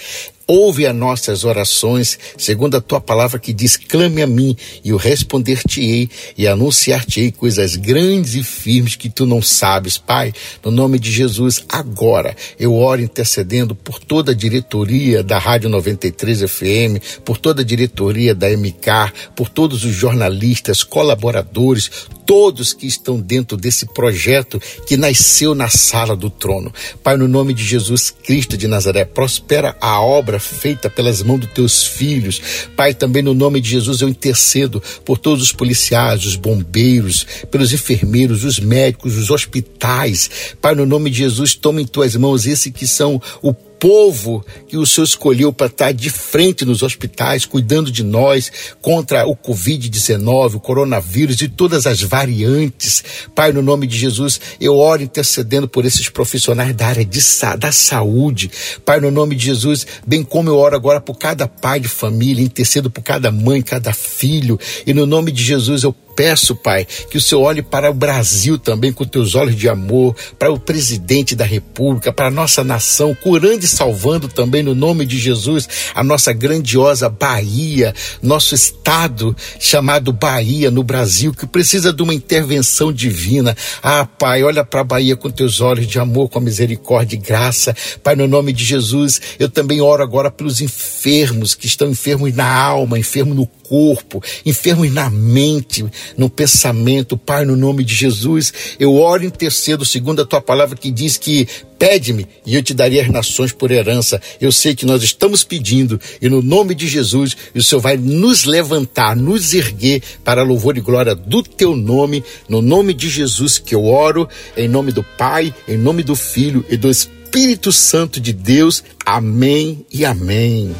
Ouve 0.47 0.85
as 0.85 0.95
nossas 0.95 1.43
orações, 1.43 2.19
segundo 2.37 2.77
a 2.77 2.81
tua 2.81 3.01
palavra 3.01 3.39
que 3.39 3.51
diz: 3.51 3.77
clame 3.77 4.21
a 4.21 4.27
mim, 4.27 4.55
e 4.83 4.89
eu 4.89 4.97
responder-te-ei 4.97 6.07
e 6.37 6.47
anunciar-te-ei 6.47 7.31
coisas 7.31 7.75
grandes 7.75 8.35
e 8.35 8.43
firmes 8.43 8.95
que 8.95 9.09
tu 9.09 9.25
não 9.25 9.41
sabes. 9.41 9.97
Pai, 9.97 10.31
no 10.63 10.69
nome 10.69 10.99
de 10.99 11.11
Jesus, 11.11 11.65
agora 11.67 12.35
eu 12.59 12.75
oro 12.75 13.01
intercedendo 13.01 13.73
por 13.73 13.99
toda 13.99 14.33
a 14.33 14.35
diretoria 14.35 15.23
da 15.23 15.39
Rádio 15.39 15.67
93 15.67 16.41
FM, 16.41 17.23
por 17.23 17.39
toda 17.39 17.63
a 17.63 17.65
diretoria 17.65 18.35
da 18.35 18.47
MK, 18.49 19.13
por 19.35 19.49
todos 19.49 19.83
os 19.83 19.95
jornalistas, 19.95 20.83
colaboradores, 20.83 21.89
todos 22.25 22.73
que 22.73 22.87
estão 22.87 23.19
dentro 23.19 23.55
desse 23.55 23.85
projeto 23.85 24.61
que 24.87 24.97
nasceu 24.97 25.53
na 25.53 25.69
sala 25.69 26.15
do 26.15 26.29
trono. 26.29 26.73
Pai, 27.03 27.17
no 27.17 27.27
nome 27.27 27.53
de 27.53 27.63
Jesus 27.63 28.09
Cristo 28.11 28.57
de 28.57 28.67
Nazaré, 28.67 29.05
prospera 29.05 29.75
a 29.79 30.01
obra 30.01 30.39
feita 30.39 30.89
pelas 30.89 31.21
mãos 31.21 31.41
dos 31.41 31.51
teus 31.51 31.83
filhos. 31.85 32.41
Pai, 32.75 32.93
também 32.93 33.21
no 33.21 33.33
nome 33.33 33.61
de 33.61 33.69
Jesus 33.69 34.01
eu 34.01 34.09
intercedo 34.09 34.81
por 35.03 35.17
todos 35.17 35.43
os 35.43 35.51
policiais, 35.51 36.25
os 36.25 36.35
bombeiros, 36.35 37.25
pelos 37.51 37.71
enfermeiros, 37.71 38.43
os 38.43 38.59
médicos, 38.59 39.17
os 39.17 39.29
hospitais. 39.29 40.29
Pai, 40.61 40.75
no 40.75 40.85
nome 40.85 41.09
de 41.09 41.17
Jesus, 41.17 41.55
toma 41.55 41.81
em 41.81 41.85
tuas 41.85 42.15
mãos 42.15 42.45
esse 42.45 42.71
que 42.71 42.87
são 42.87 43.21
o 43.41 43.53
povo 43.85 44.43
que 44.67 44.77
o 44.77 44.85
Senhor 44.85 45.05
escolheu 45.05 45.53
para 45.53 45.67
estar 45.67 45.93
de 45.93 46.09
frente 46.09 46.65
nos 46.65 46.81
hospitais, 46.81 47.45
cuidando 47.45 47.91
de 47.91 48.01
nós 48.03 48.51
contra 48.81 49.27
o 49.27 49.35
Covid-19, 49.35 50.55
o 50.55 50.59
coronavírus 50.59 51.39
e 51.41 51.47
todas 51.47 51.85
as 51.85 52.01
variantes. 52.01 53.03
Pai, 53.35 53.51
no 53.51 53.61
nome 53.61 53.85
de 53.85 53.95
Jesus, 53.95 54.41
eu 54.59 54.75
oro 54.75 55.03
intercedendo 55.03 55.67
por 55.67 55.85
esses 55.85 56.09
profissionais 56.09 56.75
da 56.75 56.87
área 56.87 57.05
de, 57.05 57.19
da 57.59 57.71
saúde. 57.71 58.49
Pai, 58.83 58.99
no 58.99 59.11
nome 59.11 59.35
de 59.35 59.45
Jesus, 59.45 59.85
bem 60.07 60.23
como 60.23 60.49
eu 60.49 60.57
oro 60.57 60.75
agora 60.75 60.99
por 60.99 61.19
cada 61.19 61.47
pai 61.47 61.79
de 61.79 61.87
família, 61.87 62.43
intercedo 62.43 62.89
por 62.89 63.03
cada 63.03 63.31
mãe, 63.31 63.61
cada 63.61 63.93
filho. 63.93 64.59
E 64.87 64.95
no 64.95 65.05
nome 65.05 65.31
de 65.31 65.43
Jesus, 65.43 65.83
eu 65.83 65.95
peço, 66.15 66.55
Pai, 66.55 66.87
que 67.09 67.17
o 67.17 67.21
Senhor 67.21 67.41
olhe 67.41 67.61
para 67.61 67.91
o 67.91 67.93
Brasil 67.93 68.57
também 68.57 68.93
com 68.93 69.05
teus 69.05 69.35
olhos 69.35 69.55
de 69.55 69.67
amor, 69.67 70.15
para 70.39 70.51
o 70.51 70.59
presidente 70.59 71.35
da 71.35 71.45
República, 71.45 72.13
para 72.13 72.27
a 72.27 72.31
nossa 72.31 72.63
nação, 72.63 73.13
curando 73.13 73.65
e 73.65 73.67
salvando 73.67 74.27
também 74.27 74.63
no 74.63 74.73
nome 74.73 75.05
de 75.05 75.19
Jesus 75.19 75.67
a 75.93 76.03
nossa 76.03 76.31
grandiosa 76.31 77.09
Bahia, 77.09 77.93
nosso 78.21 78.55
estado 78.55 79.35
chamado 79.59 80.13
Bahia 80.13 80.71
no 80.71 80.83
Brasil, 80.83 81.33
que 81.33 81.45
precisa 81.45 81.91
de 81.91 82.01
uma 82.01 82.13
intervenção 82.13 82.93
divina. 82.93 83.55
Ah, 83.83 84.05
Pai, 84.05 84.43
olha 84.43 84.63
para 84.63 84.81
a 84.81 84.85
Bahia 84.85 85.15
com 85.15 85.29
teus 85.29 85.59
olhos 85.59 85.87
de 85.87 85.99
amor, 85.99 86.29
com 86.29 86.39
misericórdia 86.39 87.15
e 87.15 87.19
graça. 87.19 87.75
Pai, 88.03 88.15
no 88.15 88.27
nome 88.27 88.53
de 88.53 88.63
Jesus, 88.63 89.21
eu 89.37 89.49
também 89.49 89.81
oro 89.81 90.01
agora 90.01 90.31
pelos 90.31 90.61
enfermos 90.61 91.53
que 91.53 91.67
estão 91.67 91.89
enfermos 91.89 92.33
na 92.33 92.51
alma, 92.51 92.97
enfermos 92.97 93.35
no 93.35 93.47
corpo, 93.67 94.21
enfermos 94.45 94.91
na 94.91 95.09
mente, 95.09 95.85
no 96.17 96.29
pensamento. 96.29 97.17
Pai, 97.17 97.45
no 97.45 97.55
nome 97.55 97.83
de 97.83 97.93
Jesus, 97.93 98.53
eu 98.79 98.95
oro 98.95 99.23
e 99.23 99.27
intercedo 99.27 99.85
segundo 99.85 100.21
a 100.21 100.25
tua 100.25 100.41
palavra 100.41 100.77
que 100.77 100.91
diz 100.91 101.17
que 101.17 101.47
pede-me 101.77 102.27
e 102.45 102.55
eu 102.55 102.63
te 102.63 102.73
darei 102.73 102.99
as 102.99 103.09
nações 103.09 103.51
por 103.51 103.71
herança. 103.71 104.21
Eu 104.39 104.51
sei 104.51 104.75
que 104.75 104.85
nós 104.85 105.03
estamos 105.03 105.43
pedindo 105.43 105.99
e 106.21 106.29
no 106.29 106.41
nome 106.41 106.73
de 106.75 106.87
Jesus, 106.87 107.35
o 107.53 107.61
Senhor 107.61 107.81
vai 107.81 107.97
nos 107.97 108.45
levantar, 108.45 109.15
nos 109.15 109.53
erguer 109.53 110.01
para 110.23 110.43
louvor 110.43 110.77
e 110.77 110.81
glória 110.81 111.15
do 111.15 111.43
teu 111.43 111.75
nome, 111.75 112.23
no 112.47 112.61
nome 112.61 112.93
de 112.93 113.09
Jesus 113.09 113.59
que 113.59 113.75
eu 113.75 113.85
oro, 113.85 114.27
em 114.55 114.67
nome 114.67 114.91
do 114.91 115.03
Pai, 115.03 115.53
em 115.67 115.77
nome 115.77 116.03
do 116.03 116.15
Filho 116.15 116.65
e 116.69 116.77
do 116.77 116.89
Espírito 116.89 117.71
Santo 117.71 118.19
de 118.19 118.33
Deus. 118.33 118.83
Amém 119.05 119.85
e 119.91 120.05
amém. 120.05 120.73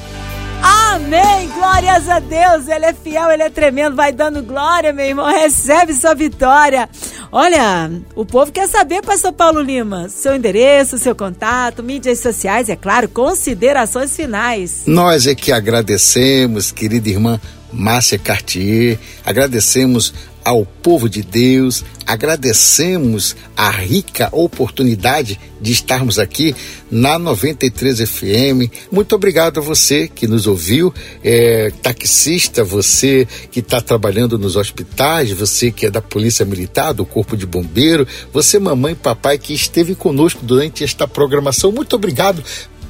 Amém. 0.65 1.49
Glórias 1.49 2.09
a 2.09 2.19
Deus. 2.19 2.67
Ele 2.67 2.85
é 2.85 2.93
fiel, 2.93 3.29
ele 3.29 3.43
é 3.43 3.49
tremendo. 3.49 3.95
Vai 3.95 4.11
dando 4.11 4.41
glória, 4.41 4.91
meu 4.91 5.05
irmão. 5.05 5.27
Recebe 5.27 5.93
sua 5.93 6.15
vitória. 6.15 6.89
Olha, 7.31 7.91
o 8.15 8.25
povo 8.25 8.51
quer 8.51 8.67
saber, 8.67 9.01
pastor 9.01 9.33
Paulo 9.33 9.61
Lima, 9.61 10.07
seu 10.07 10.35
endereço, 10.35 10.97
seu 10.97 11.13
contato, 11.13 11.83
mídias 11.83 12.19
sociais, 12.19 12.69
é 12.69 12.77
claro, 12.77 13.09
considerações 13.09 14.15
finais. 14.15 14.83
Nós 14.85 15.27
é 15.27 15.35
que 15.35 15.51
agradecemos, 15.51 16.71
querida 16.71 17.09
irmã 17.09 17.39
Márcia 17.71 18.17
Cartier, 18.17 18.99
agradecemos 19.25 20.13
ao 20.45 20.63
povo 20.63 21.09
de 21.09 21.23
Deus, 21.23 21.83
agradecemos 22.05 23.35
a 23.57 23.71
rica 23.71 24.29
oportunidade 24.31 25.39
de 25.59 25.71
estarmos 25.71 26.19
aqui 26.19 26.55
na 26.91 27.17
93 27.17 28.07
FM. 28.07 28.71
Muito 28.91 29.15
obrigado 29.15 29.59
a 29.59 29.63
você 29.63 30.07
que 30.07 30.27
nos 30.27 30.45
ouviu, 30.45 30.93
é, 31.23 31.71
taxista, 31.81 32.63
você 32.63 33.27
que 33.49 33.59
está 33.59 33.81
trabalhando 33.81 34.37
nos 34.37 34.55
hospitais, 34.55 35.31
você 35.31 35.71
que 35.71 35.87
é 35.87 35.89
da 35.89 36.01
Polícia 36.01 36.45
Militar, 36.45 36.93
do 36.93 37.07
Corpo 37.07 37.35
de 37.35 37.47
Bombeiro, 37.47 38.07
você, 38.31 38.59
mamãe 38.59 38.93
e 38.93 38.95
papai 38.95 39.39
que 39.39 39.51
esteve 39.51 39.95
conosco 39.95 40.45
durante 40.45 40.83
esta 40.83 41.07
programação. 41.07 41.71
Muito 41.71 41.95
obrigado 41.95 42.43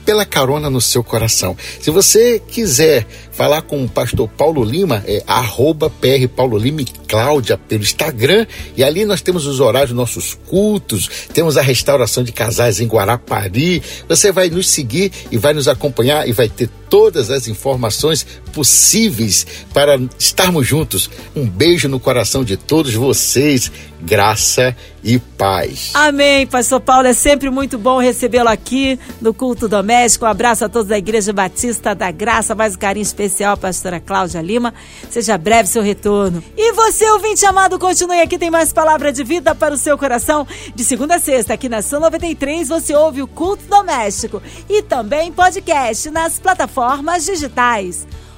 pela 0.05 0.25
carona 0.25 0.69
no 0.69 0.79
seu 0.79 1.03
coração. 1.03 1.57
Se 1.81 1.89
você 1.89 2.39
quiser 2.39 3.05
falar 3.31 3.63
com 3.63 3.83
o 3.83 3.89
pastor 3.89 4.29
Paulo 4.29 4.63
Lima, 4.63 5.03
é 5.07 5.23
arroba 5.27 5.89
PR 5.89 6.27
Paulo 6.33 6.57
Lima 6.57 6.81
e 6.81 6.85
Cláudia 6.85 7.57
pelo 7.57 7.83
Instagram, 7.83 8.45
e 8.77 8.83
ali 8.83 9.03
nós 9.03 9.21
temos 9.21 9.45
os 9.45 9.59
horários 9.59 9.89
dos 9.89 9.97
nossos 9.97 10.37
cultos, 10.47 11.09
temos 11.33 11.57
a 11.57 11.61
restauração 11.61 12.23
de 12.23 12.31
casais 12.31 12.79
em 12.79 12.87
Guarapari. 12.87 13.81
Você 14.07 14.31
vai 14.31 14.49
nos 14.49 14.69
seguir 14.69 15.11
e 15.31 15.37
vai 15.37 15.53
nos 15.53 15.67
acompanhar 15.67 16.27
e 16.27 16.31
vai 16.31 16.47
ter 16.47 16.69
todas 16.89 17.29
as 17.29 17.47
informações 17.47 18.25
possíveis 18.53 19.45
para 19.73 19.99
estarmos 20.17 20.67
juntos. 20.67 21.09
Um 21.35 21.45
beijo 21.45 21.89
no 21.89 21.99
coração 21.99 22.43
de 22.43 22.55
todos 22.55 22.93
vocês, 22.93 23.71
graça 24.05 24.75
e 25.03 25.17
paz. 25.17 25.91
Amém, 25.95 26.45
Pastor 26.45 26.79
Paulo. 26.79 27.07
É 27.07 27.13
sempre 27.13 27.49
muito 27.49 27.77
bom 27.77 27.97
recebê-lo 27.97 28.49
aqui 28.49 28.99
no 29.19 29.33
culto 29.33 29.67
doméstico. 29.67 30.25
Um 30.25 30.27
abraço 30.27 30.63
a 30.63 30.69
todos 30.69 30.87
da 30.87 30.97
Igreja 30.97 31.33
Batista 31.33 31.95
da 31.95 32.11
Graça, 32.11 32.53
mais 32.53 32.75
um 32.75 32.77
carinho 32.77 33.03
especial 33.03 33.57
pastora 33.57 33.99
Cláudia 33.99 34.41
Lima. 34.41 34.73
Seja 35.09 35.37
breve 35.37 35.67
seu 35.67 35.81
retorno. 35.81 36.43
E 36.55 36.71
você, 36.73 37.09
ouvinte 37.11 37.45
amado, 37.45 37.79
continue 37.79 38.21
aqui, 38.21 38.37
tem 38.37 38.51
mais 38.51 38.71
palavra 38.71 39.11
de 39.11 39.23
vida 39.23 39.55
para 39.55 39.73
o 39.73 39.77
seu 39.77 39.97
coração. 39.97 40.47
De 40.75 40.83
segunda 40.83 41.15
a 41.15 41.19
sexta, 41.19 41.53
aqui 41.53 41.67
na 41.67 41.81
São 41.81 41.99
93, 41.99 42.67
você 42.67 42.95
ouve 42.95 43.21
o 43.21 43.27
culto 43.27 43.63
doméstico 43.65 44.41
e 44.69 44.83
também 44.83 45.31
podcast 45.31 46.09
nas 46.11 46.37
plataformas 46.37 47.25
digitais. 47.25 48.05